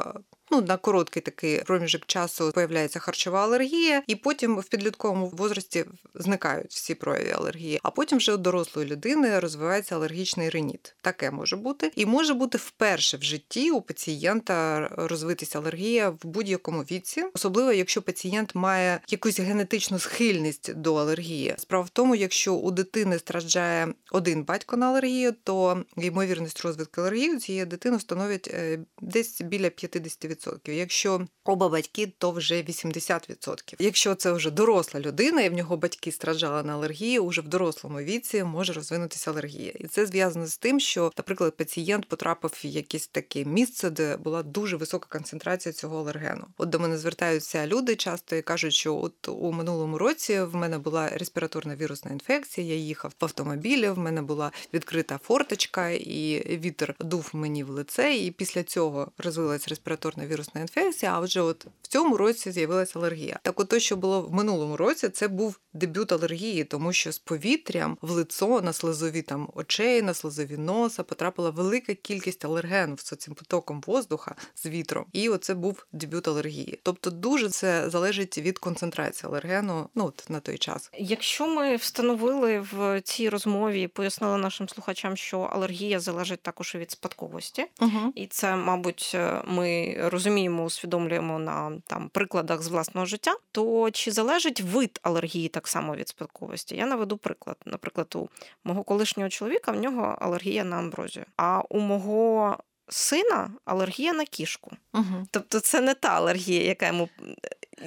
Ну, 0.53 0.61
на 0.61 0.77
короткий 0.77 1.23
такий 1.23 1.63
проміжок 1.63 2.07
часу 2.07 2.53
появляється 2.55 2.99
харчова 2.99 3.45
алергія, 3.45 4.03
і 4.07 4.17
потім 4.17 4.59
в 4.59 4.65
підлітковому 4.65 5.29
возрасті 5.29 5.85
зникають 6.15 6.71
всі 6.71 6.95
прояви 6.95 7.31
алергії. 7.31 7.81
А 7.83 7.91
потім 7.91 8.19
вже 8.19 8.35
у 8.35 8.37
дорослої 8.37 8.89
людини 8.89 9.39
розвивається 9.39 9.95
алергічний 9.95 10.51
реніт. 10.51 10.95
Таке 11.01 11.31
може 11.31 11.57
бути, 11.57 11.93
і 11.97 12.07
може 12.07 12.35
бути 12.35 12.59
вперше 12.59 13.17
в 13.17 13.23
житті 13.23 13.71
у 13.71 13.81
пацієнта 13.81 14.89
розвитися 14.97 15.59
алергія 15.59 16.11
в 16.11 16.19
будь-якому 16.23 16.83
віці, 16.83 17.25
особливо 17.35 17.73
якщо 17.73 18.03
пацієнт 18.03 18.55
має 18.55 19.01
якусь 19.09 19.41
генетичну 19.41 19.99
схильність 19.99 20.75
до 20.75 20.95
алергії. 20.95 21.55
Справа 21.59 21.85
в 21.85 21.89
тому, 21.89 22.15
якщо 22.15 22.55
у 22.55 22.71
дитини 22.71 23.19
страждає 23.19 23.95
один 24.11 24.45
батько 24.45 24.77
на 24.77 24.87
алергію, 24.87 25.35
то 25.45 25.85
ймовірність 25.97 26.61
розвитку 26.61 27.01
алергії 27.01 27.35
у 27.35 27.41
цієї 27.41 27.65
дитини 27.65 28.01
становить 28.01 28.49
е, 28.49 28.79
десь 29.01 29.41
біля 29.41 29.67
50%. 29.67 30.42
Якщо 30.67 31.27
оба 31.45 31.69
батьки, 31.69 32.13
то 32.19 32.31
вже 32.31 32.55
80%. 32.55 33.75
Якщо 33.79 34.15
це 34.15 34.33
вже 34.33 34.51
доросла 34.51 35.01
людина, 35.01 35.43
і 35.43 35.49
в 35.49 35.53
нього 35.53 35.77
батьки 35.77 36.13
страждали 36.13 36.63
на 36.63 36.75
алергію, 36.75 37.25
уже 37.25 37.41
в 37.41 37.49
дорослому 37.49 37.99
віці 37.99 38.45
може 38.45 38.73
розвинутися 38.73 39.31
алергія. 39.31 39.73
І 39.81 39.87
це 39.87 40.07
зв'язано 40.07 40.47
з 40.47 40.59
тим, 40.59 40.81
що, 40.81 41.13
наприклад, 41.19 41.57
пацієнт 41.57 42.09
потрапив 42.09 42.51
в 42.65 42.67
якесь 42.67 43.07
таке 43.07 43.45
місце, 43.45 43.91
де 43.91 44.17
була 44.17 44.43
дуже 44.43 44.77
висока 44.77 45.07
концентрація 45.09 45.73
цього 45.73 45.99
алергену. 45.99 46.47
От 46.59 46.69
до 46.69 46.79
мене 46.79 46.99
звертаються 46.99 47.67
люди 47.67 47.97
часто 47.97 48.37
і 48.37 48.43
кажуть, 48.43 48.73
що 48.73 48.97
от 48.97 49.29
у 49.29 49.53
минулому 49.53 49.99
році 49.99 50.41
в 50.41 50.55
мене 50.55 50.79
була 50.79 51.09
респіраторна 51.09 51.77
вірусна 51.77 52.11
інфекція, 52.11 52.67
я 52.67 52.75
їхав 52.75 53.13
в 53.21 53.25
автомобілі, 53.25 53.89
в 53.89 53.99
мене 53.99 54.23
була 54.23 54.53
відкрита 54.75 55.21
форточка, 55.23 55.89
і 55.91 56.43
вітер 56.65 56.95
дув 57.01 57.31
мені 57.33 57.65
в 57.65 57.71
лице. 57.71 58.15
І 58.15 58.31
після 58.31 58.63
цього 58.63 59.13
розвилась 59.19 59.69
респіраторна 59.69 60.27
вірусна 60.33 60.61
інфекція. 60.61 61.13
А 61.15 61.21
вже 61.21 61.41
от 61.41 61.67
в 61.83 61.89
цьому 61.89 62.17
році 62.17 62.53
з'явилася 62.53 62.99
алергія. 62.99 63.39
Так, 63.43 63.61
от 63.61 63.69
те, 63.69 63.81
що 63.81 63.97
було 63.97 64.23
в 64.23 64.33
минулому 64.33 64.77
році, 64.77 65.09
це 65.09 65.29
був 65.29 65.59
дебют 65.73 66.13
алергії, 66.13 66.65
тому 66.65 66.93
що 66.93 67.13
з 67.13 67.19
повітрям 67.19 67.99
в 68.03 68.11
лицо 68.11 68.61
на 68.61 68.73
слизові 68.73 69.23
там 69.23 69.49
очей, 69.55 70.03
на 70.03 70.15
слизові 70.15 70.57
носа 70.57 71.03
потрапила 71.03 71.51
велика 71.51 71.95
кількість 71.95 72.45
алергену 72.45 72.97
з 72.99 73.03
цим 73.03 73.35
потоком 73.35 73.83
воздуха 73.87 74.35
з 74.55 74.67
вітром. 74.67 75.05
І 75.13 75.29
оце 75.29 75.55
був 75.55 75.87
дебют 75.93 76.29
алергії. 76.29 76.81
Тобто, 76.83 77.11
дуже 77.11 77.49
це 77.49 77.91
залежить 77.91 78.39
від 78.39 78.59
концентрації 78.59 79.31
алергену. 79.31 79.89
Ну 79.95 80.05
от 80.05 80.25
на 80.29 80.41
той 80.41 80.59
час. 80.59 80.91
Якщо 80.99 81.47
ми 81.47 81.77
встановили 81.77 82.61
в 82.73 83.01
цій 83.01 83.29
розмові, 83.29 83.89
пояснили 83.89 84.39
нашим 84.39 84.69
слухачам, 84.69 85.17
що 85.17 85.41
алергія 85.41 86.01
залежить 86.01 86.43
також 86.43 86.75
від 86.75 86.91
спадковості, 86.91 87.67
Угу. 87.81 88.13
і 88.15 88.27
це, 88.27 88.57
мабуть, 88.57 89.17
ми 89.45 89.97
розуміємо, 90.13 90.65
усвідомлюємо 90.65 91.39
на 91.39 91.73
там 91.87 92.09
прикладах 92.09 92.63
з 92.63 92.69
власного 92.69 93.07
життя. 93.07 93.35
То 93.53 93.91
чи 93.91 94.11
залежить 94.11 94.61
вид 94.61 95.01
алергії 95.03 95.49
так 95.49 95.69
само 95.69 95.97
від 95.97 96.09
спадковості? 96.09 96.77
Я 96.77 96.87
наведу 96.87 97.17
приклад. 97.17 97.57
Наприклад, 97.67 98.15
у 98.17 98.29
мого 98.65 98.83
колишнього 98.83 99.29
чоловіка 99.29 99.73
в 99.73 99.81
нього 99.81 100.17
алергія 100.21 100.65
на 100.65 100.77
амброзію, 100.77 101.27
а 101.37 101.63
у 101.69 101.79
мого 101.79 102.57
сина 102.93 103.51
алергія 103.65 104.13
на 104.13 104.25
кішку. 104.25 104.71
Угу. 104.95 105.27
Тобто, 105.31 105.61
це 105.61 105.81
не 105.81 105.95
та 105.95 106.09
алергія, 106.09 106.63
яка 106.63 106.87
йому 106.87 107.09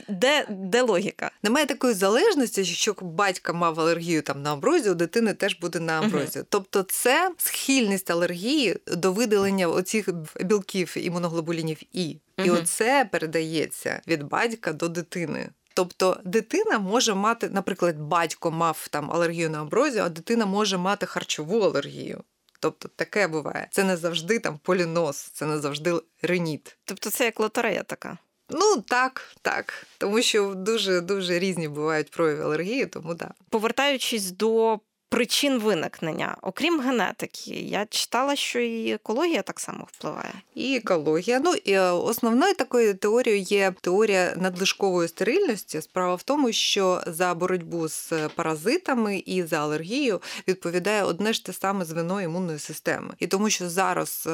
де 0.10 0.46
де 0.50 0.82
логіка? 0.82 1.32
Немає 1.44 1.66
такої 1.66 1.94
залежності, 1.94 2.66
що 2.66 2.96
батька 3.02 3.54
мав 3.54 3.80
алергію 3.80 4.22
там 4.22 4.42
на 4.42 4.54
амброзію, 4.54 4.92
у 4.92 4.96
дитини 4.96 5.34
теж 5.34 5.60
буде 5.60 5.80
на 5.80 5.94
амброзію. 5.94 6.42
Угу. 6.42 6.48
Тобто, 6.50 6.84
це 6.84 7.32
схильність 7.38 8.12
алергії 8.12 8.80
до 8.88 9.12
видалення 9.12 9.68
оцих 9.68 10.10
білків 10.40 10.98
імуноглобулінів 10.98 11.82
І. 11.94 12.10
І 12.38 12.50
угу. 12.50 12.60
оце 12.62 13.10
передається 13.12 14.02
від 14.08 14.24
батька 14.24 14.74
до 14.74 14.90
дитини. 14.90 15.50
Тобто 15.74 16.20
дитина 16.24 16.80
може 16.80 17.14
мати, 17.14 17.50
наприклад, 17.50 18.00
батько 18.00 18.52
мав 18.52 18.88
там 18.92 19.12
алергію 19.12 19.50
на 19.50 19.62
амброзію, 19.62 20.04
а 20.04 20.10
дитина 20.10 20.46
може 20.46 20.78
мати 20.78 21.06
харчову 21.06 21.60
алергію. 21.60 22.24
Тобто 22.60 22.90
таке 22.96 23.28
буває. 23.28 23.68
Це 23.72 23.84
не 23.84 23.98
завжди 23.98 24.40
там 24.40 24.60
полінос, 24.64 25.18
це 25.18 25.46
не 25.46 25.60
завжди 25.60 25.94
реніт. 26.22 26.78
Тобто 26.86 27.10
це 27.10 27.26
як 27.26 27.40
лотерея 27.40 27.84
така. 27.84 28.18
Ну 28.50 28.82
так, 28.88 29.22
так. 29.42 29.86
Тому 29.98 30.22
що 30.22 30.54
дуже 30.56 31.02
дуже 31.02 31.40
різні 31.40 31.68
бувають 31.68 32.12
прояви 32.12 32.44
алергії, 32.44 32.86
тому 32.86 33.16
так. 33.16 33.32
Повертаючись 33.50 34.32
до 34.32 34.80
причин 35.16 35.60
виникнення, 35.60 36.38
окрім 36.42 36.82
генетики, 36.82 37.52
я 37.52 37.86
читала, 37.86 38.36
що 38.36 38.60
і 38.60 38.92
екологія 38.92 39.42
так 39.42 39.60
само 39.60 39.88
впливає. 39.92 40.34
І 40.56 40.76
екологія. 40.76 41.40
Ну 41.40 41.54
і 41.54 41.72
е, 41.72 41.92
основною 41.92 42.54
такою 42.54 42.96
теорією 42.96 43.42
є 43.42 43.74
теорія 43.82 44.34
надлишкової 44.38 45.08
стерильності. 45.08 45.82
Справа 45.82 46.16
в 46.16 46.24
тому, 46.24 46.52
що 46.52 47.02
за 47.08 47.34
боротьбу 47.34 47.88
з 47.88 48.14
паразитами 48.36 49.24
і 49.26 49.44
за 49.44 49.58
алергію 49.58 50.22
відповідає 50.48 51.04
одне 51.04 51.34
ж 51.34 51.46
те 51.46 51.54
саме 51.54 51.86
звено 51.86 52.22
імунної 52.22 52.60
системи, 52.60 53.14
і 53.20 53.28
тому, 53.28 53.50
що 53.50 53.70
зараз. 53.70 54.28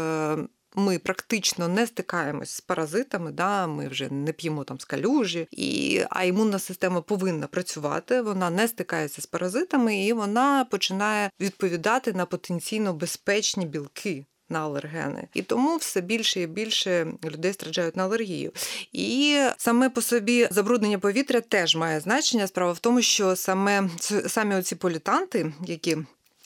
Ми 0.75 0.99
практично 0.99 1.67
не 1.67 1.87
стикаємось 1.87 2.49
з 2.49 2.61
паразитами, 2.61 3.31
да, 3.31 3.67
ми 3.67 3.87
вже 3.87 4.09
не 4.09 4.33
п'ємо 4.33 4.63
там 4.63 4.79
скалюжі, 4.79 5.47
і, 5.51 6.01
а 6.09 6.23
імунна 6.23 6.59
система 6.59 7.01
повинна 7.01 7.47
працювати, 7.47 8.21
вона 8.21 8.49
не 8.49 8.67
стикається 8.67 9.21
з 9.21 9.25
паразитами 9.25 10.05
і 10.05 10.13
вона 10.13 10.65
починає 10.65 11.29
відповідати 11.39 12.13
на 12.13 12.25
потенційно 12.25 12.93
безпечні 12.93 13.65
білки. 13.65 14.25
На 14.49 14.59
алергени, 14.59 15.27
і 15.33 15.41
тому 15.41 15.77
все 15.77 16.01
більше 16.01 16.41
і 16.41 16.47
більше 16.47 17.07
людей 17.25 17.53
страждають 17.53 17.95
на 17.95 18.03
алергію. 18.03 18.51
І 18.91 19.39
саме 19.57 19.89
по 19.89 20.01
собі 20.01 20.47
забруднення 20.51 20.99
повітря 20.99 21.41
теж 21.41 21.75
має 21.75 21.99
значення. 21.99 22.47
Справа 22.47 22.71
в 22.71 22.79
тому, 22.79 23.01
що 23.01 23.35
саме 23.35 23.89
самі 24.27 24.55
оці 24.55 24.75
політанти, 24.75 25.53
які 25.65 25.97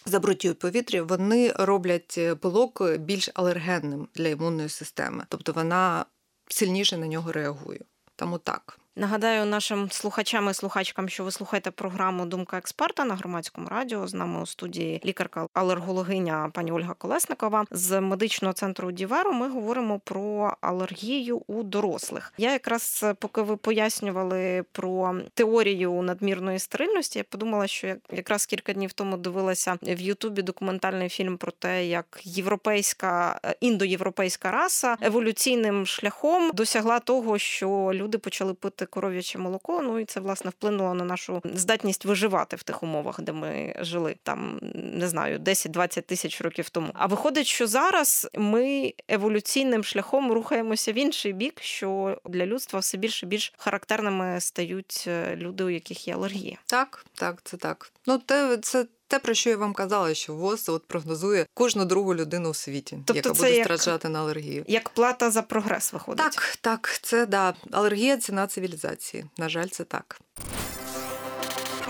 забруті 0.06 0.54
повітря 0.54 1.04
вони 1.04 1.52
роблять 1.52 2.16
е, 2.18 2.36
пилок 2.36 2.98
більш 2.98 3.30
алергенним 3.34 4.08
для 4.16 4.28
імунної 4.28 4.70
системи, 4.70 5.26
тобто 5.30 5.54
вона 5.54 6.06
сильніше 6.48 6.98
на 6.98 7.08
нього 7.08 7.32
реагує. 7.32 7.80
Тому 8.16 8.38
так. 8.38 8.80
Нагадаю 8.98 9.46
нашим 9.46 9.92
слухачам 9.92 10.50
і 10.50 10.54
слухачкам, 10.54 11.10
що 11.10 11.24
ви 11.24 11.32
слухаєте 11.32 11.72
програму 11.72 12.26
Думка 12.26 12.58
експерта 12.58 13.06
на 13.06 13.16
громадському 13.16 13.68
радіо. 13.68 14.08
З 14.08 14.14
нами 14.14 14.42
у 14.42 14.46
студії 14.46 15.02
лікарка-алергологиня 15.06 16.52
пані 16.52 16.72
Ольга 16.72 16.94
Колесникова 16.94 17.66
з 17.72 18.02
медичного 18.02 18.54
центру 18.54 18.92
Діверу. 18.92 19.34
Ми 19.34 19.50
говоримо 19.50 20.00
про 20.00 20.58
алергію 20.62 21.42
у 21.48 21.64
дорослих. 21.64 22.34
Я 22.38 22.52
якраз 22.52 23.06
поки 23.20 23.42
ви 23.42 23.58
пояснювали 23.58 24.64
про 24.72 25.16
теорію 25.34 26.02
надмірної 26.02 26.60
стерильності, 26.60 27.20
я 27.20 27.24
подумала, 27.24 27.68
що 27.68 27.96
якраз 28.12 28.46
кілька 28.46 28.74
днів 28.74 28.94
тому 28.94 29.18
дивилася 29.18 29.78
в 29.82 30.02
Ютубі 30.02 30.42
документальний 30.42 31.10
фільм 31.10 31.38
про 31.38 31.52
те, 31.52 31.86
як 31.86 32.20
європейська 32.24 33.40
індоєвропейська 33.60 34.52
раса 34.52 34.98
еволюційним 35.02 35.86
шляхом 35.86 36.52
досягла 36.54 37.00
того, 37.00 37.38
що 37.38 37.92
люди 37.94 38.18
почали 38.18 38.54
пити 38.54 38.85
пити 38.86 38.92
коров'яче 38.92 39.38
молоко. 39.38 39.82
Ну 39.82 40.00
і 40.00 40.06
це 40.06 40.20
власне 40.20 40.50
вплинуло 40.50 40.94
на 40.94 41.06
нашу 41.06 41.42
здатність 41.44 42.06
виживати 42.06 42.56
в 42.56 42.64
тих 42.64 42.84
умовах, 42.84 43.22
де 43.22 43.32
ми 43.32 43.76
жили 43.82 44.16
там, 44.24 44.60
не 44.74 45.08
знаю, 45.08 45.40
10-20 45.40 46.02
тисяч 46.02 46.42
років 46.42 46.70
тому. 46.70 46.90
А 46.94 47.08
виходить, 47.08 47.48
що 47.48 47.68
зараз 47.68 48.28
ми 48.34 48.94
еволюційним 49.08 49.84
шляхом 49.84 50.32
рухаємося 50.32 50.92
в 50.92 50.98
інший 50.98 51.34
бік, 51.34 51.62
що 51.62 52.18
для 52.26 52.46
людства 52.46 52.80
все 52.80 52.98
більше 52.98 53.26
і 53.26 53.30
більш 53.30 53.54
характерними 53.58 54.42
стають 54.42 55.06
е, 55.08 55.36
люди, 55.36 55.64
у 55.64 55.70
яких 55.70 56.08
є 56.08 56.14
алергія. 56.14 56.58
Так, 56.66 57.06
так, 57.14 57.42
це 57.44 57.58
так. 57.58 57.92
Ну, 58.06 58.18
те 58.18 58.58
це 58.58 58.86
те, 59.08 59.20
про 59.20 59.34
що 59.34 59.50
я 59.50 59.58
вам 59.58 59.74
казала, 59.74 60.14
що 60.14 60.34
ВОЗ 60.34 60.70
от 60.70 60.86
прогнозує 60.88 61.46
кожну 61.54 61.86
другу 61.86 62.16
людину 62.16 62.50
у 62.50 62.54
світі, 62.54 62.98
тобто 63.06 63.30
яка 63.30 63.34
буде 63.34 63.56
як, 63.56 63.66
страждати 63.66 64.10
на 64.10 64.20
алергію. 64.20 64.66
Як 64.68 64.90
плата 64.90 65.32
за 65.32 65.42
прогрес 65.42 65.94
виходить. 65.94 66.24
Так, 66.24 66.58
так, 66.62 67.00
це 67.02 67.26
да. 67.26 67.54
Алергія 67.72 68.18
ціна 68.18 68.48
цивілізації. 68.48 69.26
На 69.38 69.50
жаль, 69.50 69.68
це 69.68 69.84
так. 69.84 70.20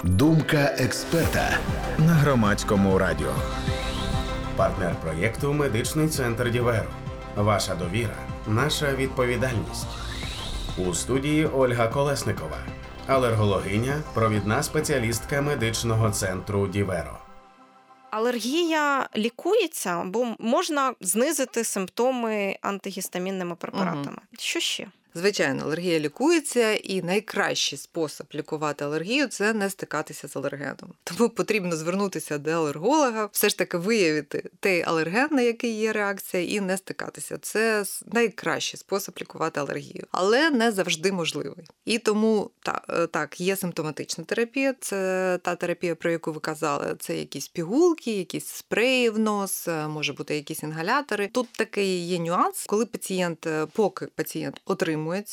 Думка 0.04 0.76
експерта 0.80 1.60
на 1.98 2.14
громадському 2.14 2.98
радіо. 2.98 3.34
Партнер 4.56 4.96
проєкту 5.02 5.54
Медичний 5.54 6.10
центр 6.10 6.52
Діверу. 6.52 6.90
Ваша 7.36 7.76
довіра, 7.76 8.18
наша 8.48 8.94
відповідальність. 8.96 9.86
У 10.78 10.94
студії 10.94 11.46
Ольга 11.46 11.88
Колесникова 11.88 12.58
алергологиня, 13.08 14.04
провідна 14.14 14.64
спеціалістка 14.64 15.42
медичного 15.42 16.10
центру 16.12 16.68
Діверо. 16.68 17.18
Алергія 18.12 19.10
лікується, 19.18 20.04
бо 20.06 20.28
можна 20.40 20.94
знизити 21.02 21.64
симптоми 21.64 22.58
антигістамінними 22.62 23.56
препаратами. 23.56 24.18
Угу. 24.18 24.38
Що 24.40 24.60
ще? 24.60 24.88
Звичайно, 25.18 25.64
алергія 25.64 26.00
лікується, 26.00 26.74
і 26.74 27.02
найкращий 27.02 27.80
спосіб 27.80 28.26
лікувати 28.36 28.86
алергію 28.86 29.28
це 29.28 29.54
не 29.54 29.70
стикатися 29.70 30.28
з 30.28 30.36
алергеном. 30.36 30.94
Тому 31.04 31.30
потрібно 31.30 31.76
звернутися 31.76 32.38
до 32.38 32.52
алерголога, 32.52 33.30
все 33.32 33.50
ж 33.50 33.58
таки 33.58 33.78
виявити 33.78 34.50
той 34.60 34.82
алерген, 34.82 35.28
на 35.32 35.42
який 35.42 35.72
є 35.72 35.94
реакція, 35.94 36.44
і 36.44 36.60
не 36.60 36.78
стикатися. 36.78 37.38
Це 37.42 37.84
найкращий 38.06 38.80
спосіб 38.80 39.14
лікувати 39.22 39.60
алергію, 39.60 40.08
але 40.12 40.50
не 40.50 40.72
завжди 40.72 41.12
можливий. 41.12 41.66
І 41.86 41.98
тому 41.98 42.50
е, 42.90 43.08
так, 43.08 43.42
є 43.42 43.56
симптоматична 43.56 44.24
терапія. 44.24 44.76
Це 44.80 45.40
та 45.44 45.56
терапія, 45.56 45.96
про 45.96 46.12
яку 46.12 46.32
ви 46.32 46.40
казали. 46.40 46.96
Це 47.00 47.18
якісь 47.18 47.48
пігулки, 47.48 48.12
якісь 48.12 48.48
спреї 48.48 49.10
в 49.10 49.20
нос, 49.20 49.68
е, 49.68 49.88
може 49.88 50.14
бути 50.14 50.36
якісь 50.36 50.64
інгалятори. 50.64 51.28
Тут 51.28 51.48
такий 51.54 52.08
є 52.08 52.20
нюанс, 52.20 52.66
коли 52.66 52.86
пацієнт, 52.86 53.48
е, 53.48 53.66
поки 53.74 54.08
пацієнт 54.16 54.62
отримує 54.66 55.05
підтримує 55.06 55.24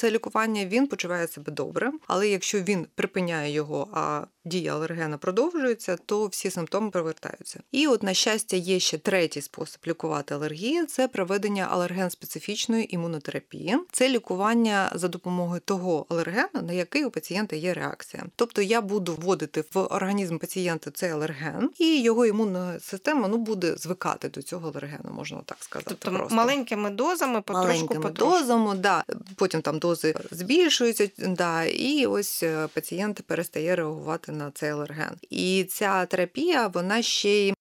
це 0.00 0.10
лікування, 0.10 0.64
він 0.64 0.86
почуває 0.86 1.28
себе 1.28 1.52
добре. 1.52 1.92
Але 2.06 2.28
якщо 2.28 2.60
він 2.60 2.86
припиняє 2.94 3.52
його, 3.52 3.88
а 3.92 4.26
дія 4.44 4.74
алергена 4.74 5.18
продовжується, 5.18 5.96
то 6.06 6.26
всі 6.26 6.50
симптоми 6.50 6.90
повертаються. 6.90 7.60
І 7.72 7.86
от, 7.86 8.02
на 8.02 8.14
щастя, 8.14 8.56
є 8.56 8.80
ще 8.80 8.98
третій 8.98 9.40
спосіб 9.40 9.80
лікувати 9.86 10.34
алергії 10.34 10.86
це 10.86 11.08
проведення 11.08 11.68
алерген-специфічної 11.72 12.94
імунотерапії. 12.94 13.78
Це 13.92 14.08
лікування 14.08 14.92
за 14.94 15.08
допомогою 15.08 15.60
того 15.64 16.06
алергена, 16.08 16.62
на 16.62 16.72
який 16.72 17.04
у 17.04 17.10
пацієнта 17.10 17.56
є 17.56 17.74
реакція. 17.74 18.24
Тобто 18.36 18.62
я 18.62 18.80
буду 18.80 19.14
вводити 19.14 19.64
в 19.74 19.78
організм 19.78 20.38
пацієнта 20.38 20.90
цей 20.90 21.10
алерген, 21.10 21.70
і 21.78 22.02
його 22.02 22.26
імунна 22.26 22.80
система 22.80 23.28
ну 23.28 23.36
буде 23.36 23.76
звикати 23.76 24.28
до 24.28 24.42
цього 24.42 24.68
алергену, 24.68 25.12
можна 25.12 25.40
так 25.44 25.58
сказати. 25.60 25.96
Тобто 25.98 26.18
просто. 26.18 26.34
маленькими 26.34 26.90
дозами, 26.90 27.40
потрошку, 27.40 27.68
маленькими 27.68 28.00
потрошку. 28.00 28.38
дозами, 28.38 28.74
да. 28.74 29.04
потім 29.36 29.62
там 29.62 29.78
дози 29.90 30.14
збільшуються, 30.30 31.10
да, 31.18 31.64
і 31.64 32.06
ось 32.06 32.42
е, 32.42 32.68
пацієнт 32.74 33.22
перестає 33.22 33.76
реагувати 33.76 34.32
на 34.32 34.50
цей 34.50 34.70
алерген. 34.70 35.16
І 35.30 35.66
ця 35.70 36.06
терапія 36.06 36.66
вона 36.66 37.02
ще 37.02 37.30
й. 37.30 37.54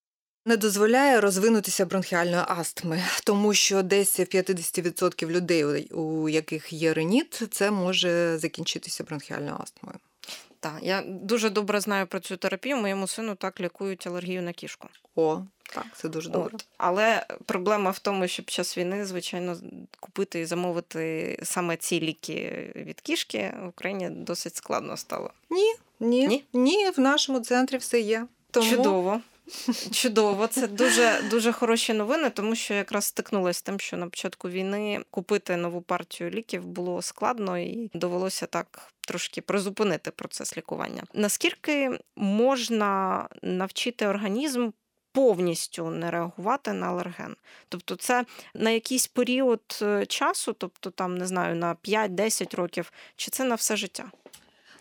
Не 0.45 0.57
дозволяє 0.57 1.21
розвинутися 1.21 1.85
бронхіальної 1.85 2.43
астми, 2.47 3.03
тому 3.23 3.53
що 3.53 3.83
десь 3.83 4.19
в 4.19 4.23
50% 4.23 5.29
людей, 5.29 5.87
у 5.91 6.29
яких 6.29 6.73
є 6.73 6.93
реніт, 6.93 7.41
це 7.51 7.71
може 7.71 8.37
закінчитися 8.37 9.03
бронхіальною 9.03 9.55
астмою. 9.59 9.97
Так, 10.59 10.79
я 10.81 11.03
дуже 11.07 11.49
добре 11.49 11.79
знаю 11.79 12.07
про 12.07 12.19
цю 12.19 12.37
терапію. 12.37 12.77
Моєму 12.77 13.07
сину 13.07 13.35
так 13.35 13.59
лікують 13.59 14.07
алергію 14.07 14.41
на 14.41 14.53
кішку. 14.53 14.87
О, 15.15 15.41
так, 15.73 15.85
це 15.95 16.09
дуже 16.09 16.29
добре. 16.29 16.51
От. 16.53 16.65
Але 16.77 17.25
проблема 17.45 17.91
в 17.91 17.99
тому, 17.99 18.27
що 18.27 18.43
під 18.43 18.53
час 18.53 18.77
війни, 18.77 19.05
звичайно, 19.05 19.57
купити 19.99 20.39
і 20.39 20.45
замовити 20.45 21.39
саме 21.43 21.77
ці 21.77 21.99
ліки 22.01 22.71
від 22.75 23.01
кішки 23.01 23.53
в 23.63 23.67
Україні 23.67 24.09
досить 24.09 24.55
складно 24.55 24.97
стало. 24.97 25.31
Ні, 25.49 25.75
ні, 25.99 26.27
ні, 26.27 26.43
ні 26.53 26.89
в 26.89 26.99
нашому 26.99 27.39
центрі 27.39 27.77
все 27.77 27.99
є. 27.99 28.27
Тому... 28.51 28.69
Чудово. 28.69 29.21
Чудово, 29.91 30.47
це 30.47 30.67
дуже 30.67 31.21
дуже 31.29 31.51
хороші 31.51 31.93
новини, 31.93 32.29
тому 32.29 32.55
що 32.55 32.73
якраз 32.73 33.05
стикнулася 33.05 33.59
з 33.59 33.61
тим, 33.61 33.79
що 33.79 33.97
на 33.97 34.09
початку 34.09 34.49
війни 34.49 35.01
купити 35.11 35.57
нову 35.57 35.81
партію 35.81 36.29
ліків 36.29 36.65
було 36.65 37.01
складно 37.01 37.57
і 37.57 37.91
довелося 37.93 38.45
так 38.45 38.91
трошки 39.01 39.41
призупинити 39.41 40.11
процес 40.11 40.57
лікування. 40.57 41.03
Наскільки 41.13 41.99
можна 42.15 43.27
навчити 43.41 44.07
організм 44.07 44.69
повністю 45.11 45.89
не 45.89 46.11
реагувати 46.11 46.73
на 46.73 46.87
алерген. 46.87 47.35
Тобто, 47.69 47.95
це 47.95 48.25
на 48.53 48.69
якийсь 48.69 49.07
період 49.07 49.79
е, 49.81 50.05
часу, 50.05 50.53
тобто 50.53 50.89
там 50.89 51.17
не 51.17 51.27
знаю, 51.27 51.55
на 51.55 51.75
5-10 51.75 52.55
років, 52.55 52.91
чи 53.15 53.31
це 53.31 53.43
на 53.43 53.55
все 53.55 53.77
життя? 53.77 54.11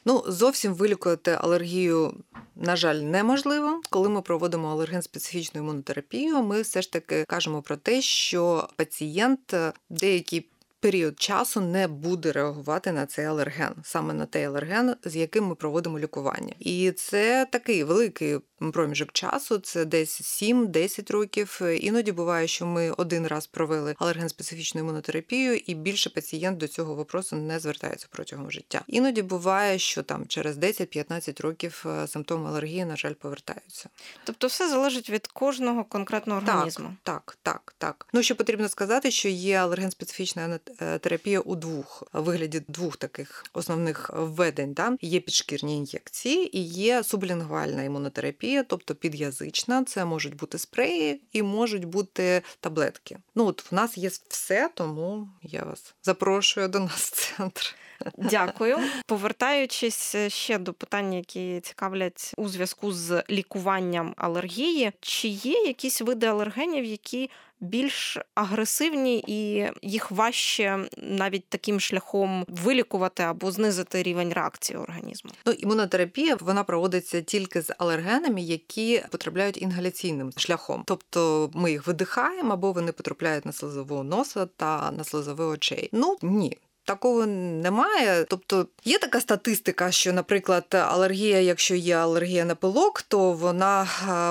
Ну, 0.04 0.24
зовсім 0.26 0.74
вилікувати 0.74 1.38
алергію, 1.40 2.14
на 2.56 2.76
жаль, 2.76 2.96
неможливо. 2.96 3.80
Коли 3.90 4.08
ми 4.08 4.22
проводимо 4.22 4.76
алерген-специфічну 4.76 5.58
імунотерапію, 5.58 6.42
ми 6.42 6.62
все 6.62 6.82
ж 6.82 6.92
таки 6.92 7.24
кажемо 7.28 7.62
про 7.62 7.76
те, 7.76 8.02
що 8.02 8.68
пацієнт 8.76 9.54
деякий 9.90 10.50
період 10.80 11.20
часу 11.20 11.60
не 11.60 11.88
буде 11.88 12.32
реагувати 12.32 12.92
на 12.92 13.06
цей 13.06 13.24
алерген, 13.24 13.74
саме 13.82 14.14
на 14.14 14.26
той 14.26 14.44
алерген, 14.44 14.96
з 15.04 15.16
яким 15.16 15.44
ми 15.44 15.54
проводимо 15.54 15.98
лікування. 15.98 16.54
І 16.58 16.92
це 16.92 17.46
такий 17.50 17.84
великий 17.84 18.38
проміжок 18.72 19.12
часу, 19.12 19.58
це 19.58 19.84
десь 19.84 20.42
7-10 20.42 21.12
років. 21.12 21.60
Іноді 21.80 22.12
буває, 22.12 22.48
що 22.48 22.66
ми 22.66 22.90
один 22.90 23.26
раз 23.26 23.46
провели 23.46 23.94
алерген-специфічну 23.98 24.80
імунотерапію, 24.80 25.56
і 25.56 25.74
більше 25.74 26.10
пацієнт 26.10 26.58
до 26.58 26.68
цього 26.68 26.94
вопросу 26.94 27.36
не 27.36 27.58
звертається 27.58 28.06
протягом 28.10 28.50
життя. 28.50 28.82
Іноді 28.86 29.22
буває, 29.22 29.78
що 29.78 30.02
там 30.02 30.26
через 30.26 30.58
10-15 30.58 31.42
років 31.42 31.84
е, 31.86 32.06
симптоми 32.06 32.48
алергії, 32.48 32.84
на 32.84 32.96
жаль, 32.96 33.14
повертаються. 33.14 33.88
Тобто, 34.24 34.46
все 34.46 34.68
залежить 34.68 35.10
від 35.10 35.26
кожного 35.26 35.84
конкретного 35.84 36.40
організму. 36.40 36.96
Так, 37.02 37.38
так, 37.42 37.64
так, 37.68 37.74
так. 37.78 38.06
Ну 38.12 38.22
що 38.22 38.36
потрібно 38.36 38.68
сказати, 38.68 39.10
що 39.10 39.28
є 39.28 39.58
алерген-специфічна 39.58 40.58
терапія 41.00 41.40
у 41.40 41.56
двох 41.56 42.02
вигляді 42.12 42.62
двох 42.68 42.96
таких 42.96 43.44
основних 43.52 44.10
введень. 44.14 44.72
Да? 44.72 44.96
Є 45.00 45.20
підшкірні 45.20 45.76
ін'єкції 45.76 46.58
і 46.58 46.62
є 46.62 47.04
сублінгвальна 47.04 47.82
імунотерапія 47.82 48.62
тобто 48.62 48.94
під'язична, 48.94 49.84
це 49.84 50.04
можуть 50.04 50.36
бути 50.36 50.58
спреї 50.58 51.20
і 51.32 51.42
можуть 51.42 51.84
бути 51.84 52.42
таблетки. 52.60 53.18
Ну 53.34 53.46
от 53.46 53.72
в 53.72 53.74
нас 53.74 53.98
є 53.98 54.10
все, 54.28 54.70
тому 54.74 55.28
я 55.42 55.64
вас 55.64 55.94
запрошую 56.02 56.68
до 56.68 56.80
нас 56.80 57.00
в 57.00 57.36
центр. 57.36 57.74
Дякую. 58.16 58.78
Повертаючись 59.06 60.16
ще 60.28 60.58
до 60.58 60.72
питань, 60.72 61.14
які 61.14 61.60
цікавлять 61.60 62.34
у 62.36 62.48
зв'язку 62.48 62.92
з 62.92 63.22
лікуванням 63.30 64.14
алергії, 64.16 64.92
чи 65.00 65.28
є 65.28 65.52
якісь 65.52 66.00
види 66.00 66.26
алергенів, 66.26 66.84
які 66.84 67.30
більш 67.60 68.18
агресивні 68.34 69.24
і 69.26 69.66
їх 69.82 70.10
важче 70.10 70.88
навіть 70.96 71.48
таким 71.48 71.80
шляхом 71.80 72.44
вилікувати 72.48 73.22
або 73.22 73.50
знизити 73.50 74.02
рівень 74.02 74.32
реакції 74.32 74.78
організму. 74.78 75.30
Ну, 75.46 75.52
імунотерапія 75.52 76.36
вона 76.40 76.64
проводиться 76.64 77.22
тільки 77.22 77.62
з 77.62 77.74
алергенами, 77.78 78.40
які 78.40 79.02
потрапляють 79.10 79.62
інгаляційним 79.62 80.32
шляхом, 80.36 80.82
тобто 80.86 81.50
ми 81.54 81.70
їх 81.70 81.86
видихаємо 81.86 82.52
або 82.52 82.72
вони 82.72 82.92
потрапляють 82.92 83.46
на 83.46 83.52
слизову 83.52 84.02
носа 84.02 84.46
та 84.46 84.90
на 84.90 85.04
слизові 85.04 85.42
очей. 85.42 85.88
Ну 85.92 86.16
ні, 86.22 86.58
такого 86.88 87.26
немає. 87.26 88.24
Тобто 88.24 88.66
є 88.84 88.98
така 88.98 89.20
статистика, 89.20 89.90
що, 89.90 90.12
наприклад, 90.12 90.64
алергія, 90.70 91.40
якщо 91.40 91.74
є 91.74 91.96
алергія 91.96 92.44
на 92.44 92.54
пилок, 92.54 93.02
то 93.02 93.32
вона 93.32 93.86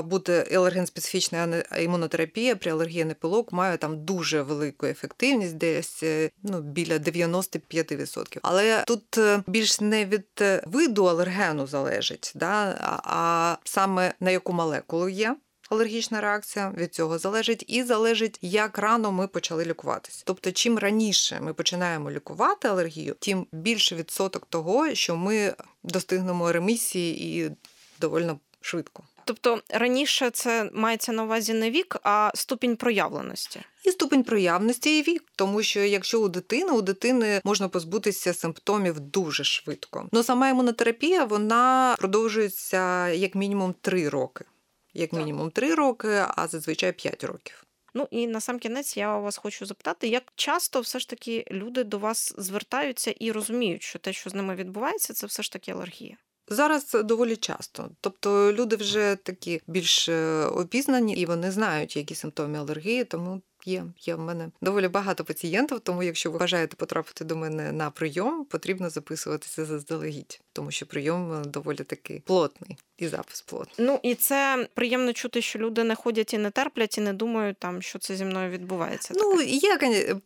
буде 0.05 0.45
алерген-специфічна 0.51 1.63
імунотерапія 1.81 2.55
при 2.55 2.71
алергії 2.71 3.05
на 3.05 3.13
пилок 3.13 3.53
має 3.53 3.77
там 3.77 4.05
дуже 4.05 4.41
велику 4.41 4.85
ефективність, 4.85 5.57
десь 5.57 6.03
е, 6.03 6.29
ну, 6.43 6.61
біля 6.61 6.97
95%. 6.97 8.37
Але 8.41 8.83
тут 8.87 9.17
е, 9.17 9.43
більш 9.47 9.81
не 9.81 10.05
від 10.05 10.43
виду 10.65 11.05
алергену 11.05 11.67
залежить, 11.67 12.31
да, 12.35 12.77
а 13.03 13.55
саме 13.63 14.13
на 14.19 14.31
яку 14.31 14.53
молекулу 14.53 15.09
є 15.09 15.35
алергічна 15.69 16.21
реакція 16.21 16.73
від 16.77 16.95
цього 16.95 17.17
залежить, 17.17 17.65
і 17.67 17.83
залежить, 17.83 18.39
як 18.41 18.77
рано 18.77 19.11
ми 19.11 19.27
почали 19.27 19.65
лікуватися. 19.65 20.23
Тобто, 20.25 20.51
чим 20.51 20.77
раніше 20.77 21.39
ми 21.41 21.53
починаємо 21.53 22.11
лікувати 22.11 22.67
алергію, 22.67 23.15
тим 23.19 23.47
більше 23.51 23.95
відсоток 23.95 24.45
того, 24.49 24.95
що 24.95 25.15
ми 25.15 25.53
достигнемо 25.83 26.51
ремісії 26.51 27.39
і 27.39 27.51
доволі 27.99 28.31
швидко. 28.61 29.03
Тобто 29.25 29.61
раніше 29.69 30.29
це 30.29 30.69
мається 30.73 31.11
на 31.11 31.23
увазі 31.23 31.53
не 31.53 31.71
вік, 31.71 31.97
а 32.03 32.31
ступінь 32.35 32.75
проявленості. 32.75 33.59
І 33.83 33.91
ступень 33.91 34.23
проявності 34.23 34.99
і 34.99 35.01
вік, 35.01 35.23
тому 35.35 35.63
що 35.63 35.79
якщо 35.79 36.21
у 36.21 36.27
дитини 36.27 36.71
у 36.71 36.81
дитини 36.81 37.41
можна 37.43 37.69
позбутися 37.69 38.33
симптомів 38.33 38.99
дуже 38.99 39.43
швидко. 39.43 40.09
Ну 40.11 40.23
сама 40.23 40.49
імунотерапія 40.49 41.25
вона 41.25 41.95
продовжується 41.99 43.09
як 43.09 43.35
мінімум 43.35 43.75
3 43.81 44.09
роки 44.09 44.45
як 44.93 45.13
мінімум 45.13 45.51
3 45.51 45.75
роки, 45.75 46.25
а 46.35 46.47
зазвичай 46.47 46.91
5 46.91 47.23
років. 47.23 47.63
Ну 47.93 48.07
і 48.11 48.27
на 48.27 48.41
сам 48.41 48.59
кінець 48.59 48.97
я 48.97 49.17
вас 49.17 49.37
хочу 49.37 49.65
запитати, 49.65 50.07
як 50.07 50.23
часто 50.35 50.81
все 50.81 50.99
ж 50.99 51.09
таки 51.09 51.45
люди 51.51 51.83
до 51.83 51.99
вас 51.99 52.33
звертаються 52.37 53.11
і 53.11 53.31
розуміють, 53.31 53.83
що 53.83 53.99
те, 53.99 54.13
що 54.13 54.29
з 54.29 54.33
ними 54.33 54.55
відбувається, 54.55 55.13
це 55.13 55.27
все 55.27 55.43
ж 55.43 55.51
таки 55.51 55.71
алергія. 55.71 56.17
Зараз 56.49 56.97
доволі 57.03 57.35
часто, 57.35 57.89
тобто 58.01 58.53
люди 58.53 58.75
вже 58.75 59.17
такі 59.23 59.61
більш 59.67 60.09
е, 60.09 60.45
опізнані 60.45 61.13
і 61.13 61.25
вони 61.25 61.51
знають, 61.51 61.97
які 61.97 62.15
симптоми 62.15 62.59
алергії, 62.59 63.03
тому 63.03 63.41
є. 63.65 63.85
Є 63.99 64.15
в 64.15 64.19
мене 64.19 64.51
доволі 64.61 64.87
багато 64.87 65.23
пацієнтів, 65.23 65.79
тому 65.79 66.03
якщо 66.03 66.31
ви 66.31 66.39
бажаєте 66.39 66.75
потрапити 66.75 67.25
до 67.25 67.35
мене 67.35 67.71
на 67.71 67.91
прийом, 67.91 68.45
потрібно 68.45 68.89
записуватися 68.89 69.65
заздалегідь, 69.65 70.41
тому 70.57 70.71
що 70.71 70.85
прийом 70.85 71.33
е, 71.33 71.45
доволі 71.45 71.77
такий 71.77 72.19
плотний 72.19 72.77
і 72.97 73.07
запис 73.07 73.41
плотний. 73.41 73.87
Ну 73.87 73.99
і 74.03 74.15
це 74.15 74.67
приємно 74.73 75.13
чути, 75.13 75.41
що 75.41 75.59
люди 75.59 75.83
не 75.83 75.95
ходять 75.95 76.33
і 76.33 76.37
не 76.37 76.51
терплять, 76.51 76.97
і 76.97 77.01
не 77.01 77.13
думають 77.13 77.57
там, 77.57 77.81
що 77.81 77.99
це 77.99 78.15
зі 78.15 78.25
мною 78.25 78.51
відбувається. 78.51 79.13
Ну 79.17 79.41
є 79.41 79.77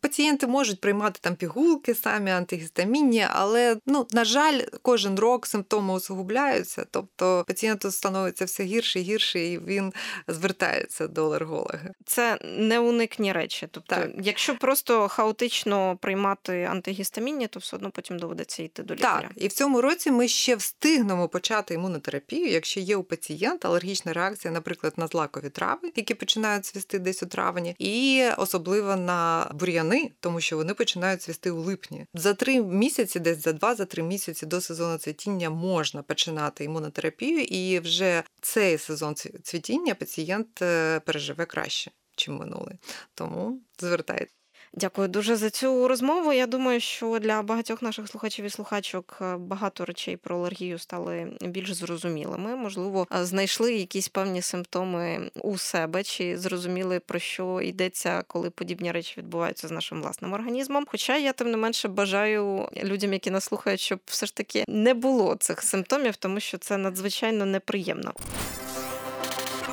пацієнти 0.02 0.48
можуть 0.48 0.82
приймати 0.82 1.20
там 1.22 1.36
пігулки, 1.36 1.96
самі 1.96 2.32
антигістамінні, 2.32 3.26
але 3.30 3.78
ну 3.86 4.08
на 4.12 4.26
жаль, 4.26 4.62
кожен 4.82 5.20
рок 5.20 5.48
симптоми 5.48 5.94
усугубляються, 5.94 6.86
тобто 6.92 7.44
пацієнту 7.48 7.92
становиться 7.92 8.46
все 8.46 8.64
гірше 8.64 9.00
і 9.00 9.04
гірше, 9.04 9.40
і 9.40 9.60
він 9.60 9.94
звертається 10.28 11.08
до 11.08 11.26
алерголога. 11.26 11.80
Це 12.06 12.40
не 12.58 12.80
уникні 12.80 13.32
речі. 13.32 13.68
Тобто, 13.72 13.96
так. 13.96 14.10
якщо 14.22 14.58
просто 14.58 15.08
хаотично 15.08 15.98
приймати 16.02 16.64
антигістамінні, 16.72 17.48
то 17.48 17.60
все 17.60 17.76
одно 17.76 17.92
потім 17.92 18.20
доведеться 18.20 18.64
йти 18.64 18.84
до 18.84 18.96
лікаря. 18.96 19.30
Так, 19.34 19.44
і 19.44 19.48
в 19.48 19.54
цьому 19.54 19.82
році 19.82 20.12
ми 20.12 20.21
ще 20.28 20.56
встигнемо 20.56 21.28
почати 21.28 21.74
імунотерапію, 21.74 22.48
якщо 22.48 22.80
є 22.80 22.96
у 22.96 23.04
пацієнта 23.04 23.68
алергічна 23.68 24.14
реакція, 24.14 24.54
наприклад, 24.54 24.94
на 24.98 25.08
злакові 25.08 25.50
трави, 25.50 25.92
які 25.96 26.14
починають 26.14 26.66
цвісти 26.66 27.00
десь 27.00 27.24
у 27.24 27.26
травні, 27.26 27.76
і 27.80 28.26
особливо 28.38 28.96
на 28.96 29.52
бур'яни, 29.54 30.12
тому 30.20 30.42
що 30.42 30.58
вони 30.58 30.74
починають 30.74 31.22
цвісти 31.22 31.52
у 31.52 31.62
липні. 31.62 32.06
За 32.14 32.34
три 32.34 32.62
місяці, 32.62 33.20
десь 33.20 33.44
за 33.44 33.54
два 33.54 33.76
за 33.76 33.86
три 33.86 34.04
місяці 34.04 34.46
до 34.46 34.62
сезону 34.62 34.98
цвітіння 34.98 35.50
можна 35.50 36.04
починати 36.04 36.64
імунотерапію, 36.64 37.40
і 37.42 37.80
вже 37.80 38.24
цей 38.42 38.78
сезон 38.78 39.16
цвітіння 39.44 39.96
пацієнт 39.96 40.62
е, 40.62 41.00
переживе 41.00 41.46
краще 41.46 41.92
чим 42.16 42.36
минулий. 42.36 42.76
Тому 43.16 43.62
звертайте. 43.80 44.41
Дякую 44.74 45.08
дуже 45.08 45.36
за 45.36 45.50
цю 45.50 45.88
розмову. 45.88 46.34
Я 46.34 46.48
думаю, 46.48 46.80
що 46.80 47.20
для 47.20 47.42
багатьох 47.42 47.82
наших 47.82 48.08
слухачів 48.08 48.46
і 48.46 48.50
слухачок 48.50 49.18
е, 49.22 49.38
багато 49.38 49.86
речей 49.86 50.18
про 50.18 50.36
алергію 50.36 50.80
стали 50.80 51.28
більш 51.42 51.74
зрозумілими. 51.74 52.56
Можливо, 52.56 53.08
е, 53.16 53.26
знайшли 53.26 53.74
якісь 53.74 54.10
певні 54.10 54.42
симптоми 54.42 55.32
у 55.36 55.58
себе, 55.58 56.04
чи 56.04 56.38
зрозуміли 56.38 57.00
про 57.00 57.20
що 57.20 57.62
йдеться, 57.62 58.24
коли 58.28 58.50
подібні 58.50 58.92
речі 58.92 59.14
відбуваються 59.18 59.68
з 59.68 59.72
нашим 59.72 60.02
власним 60.02 60.34
організмом. 60.34 60.86
Хоча 60.88 61.18
я 61.18 61.34
тим 61.34 61.52
не 61.52 61.58
менше 61.58 61.88
бажаю 61.88 62.70
людям, 62.84 63.14
які 63.14 63.32
нас 63.32 63.44
слухають, 63.44 63.80
щоб 63.80 64.00
все 64.06 64.26
ж 64.26 64.36
таки 64.36 64.66
не 64.68 64.94
було 64.94 65.36
цих 65.36 65.64
симптомів, 65.64 66.16
тому 66.16 66.40
що 66.40 66.58
це 66.58 66.78
надзвичайно 66.78 67.46
неприємно. 67.46 68.14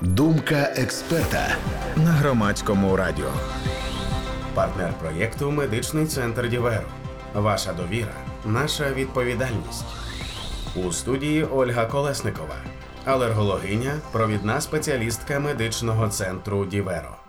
Думка 0.03 0.73
експерта 0.77 1.57
на 1.97 2.13
громадському 2.13 2.97
радіо. 2.97 3.33
Партнер 4.55 4.93
проєкту 4.93 5.51
Медичний 5.51 6.07
центр 6.07 6.49
Діверо. 6.49 6.87
Ваша 7.35 7.73
довіра, 7.73 8.15
наша 8.45 8.91
відповідальність. 8.93 9.85
У 10.77 10.93
студії 10.93 11.45
Ольга 11.45 11.87
Колесникова, 11.87 12.57
алергологиня, 13.05 13.95
провідна 14.13 14.61
спеціалістка 14.61 15.41
медичного 15.41 16.09
центру 16.09 16.65
Діверо. 16.65 17.28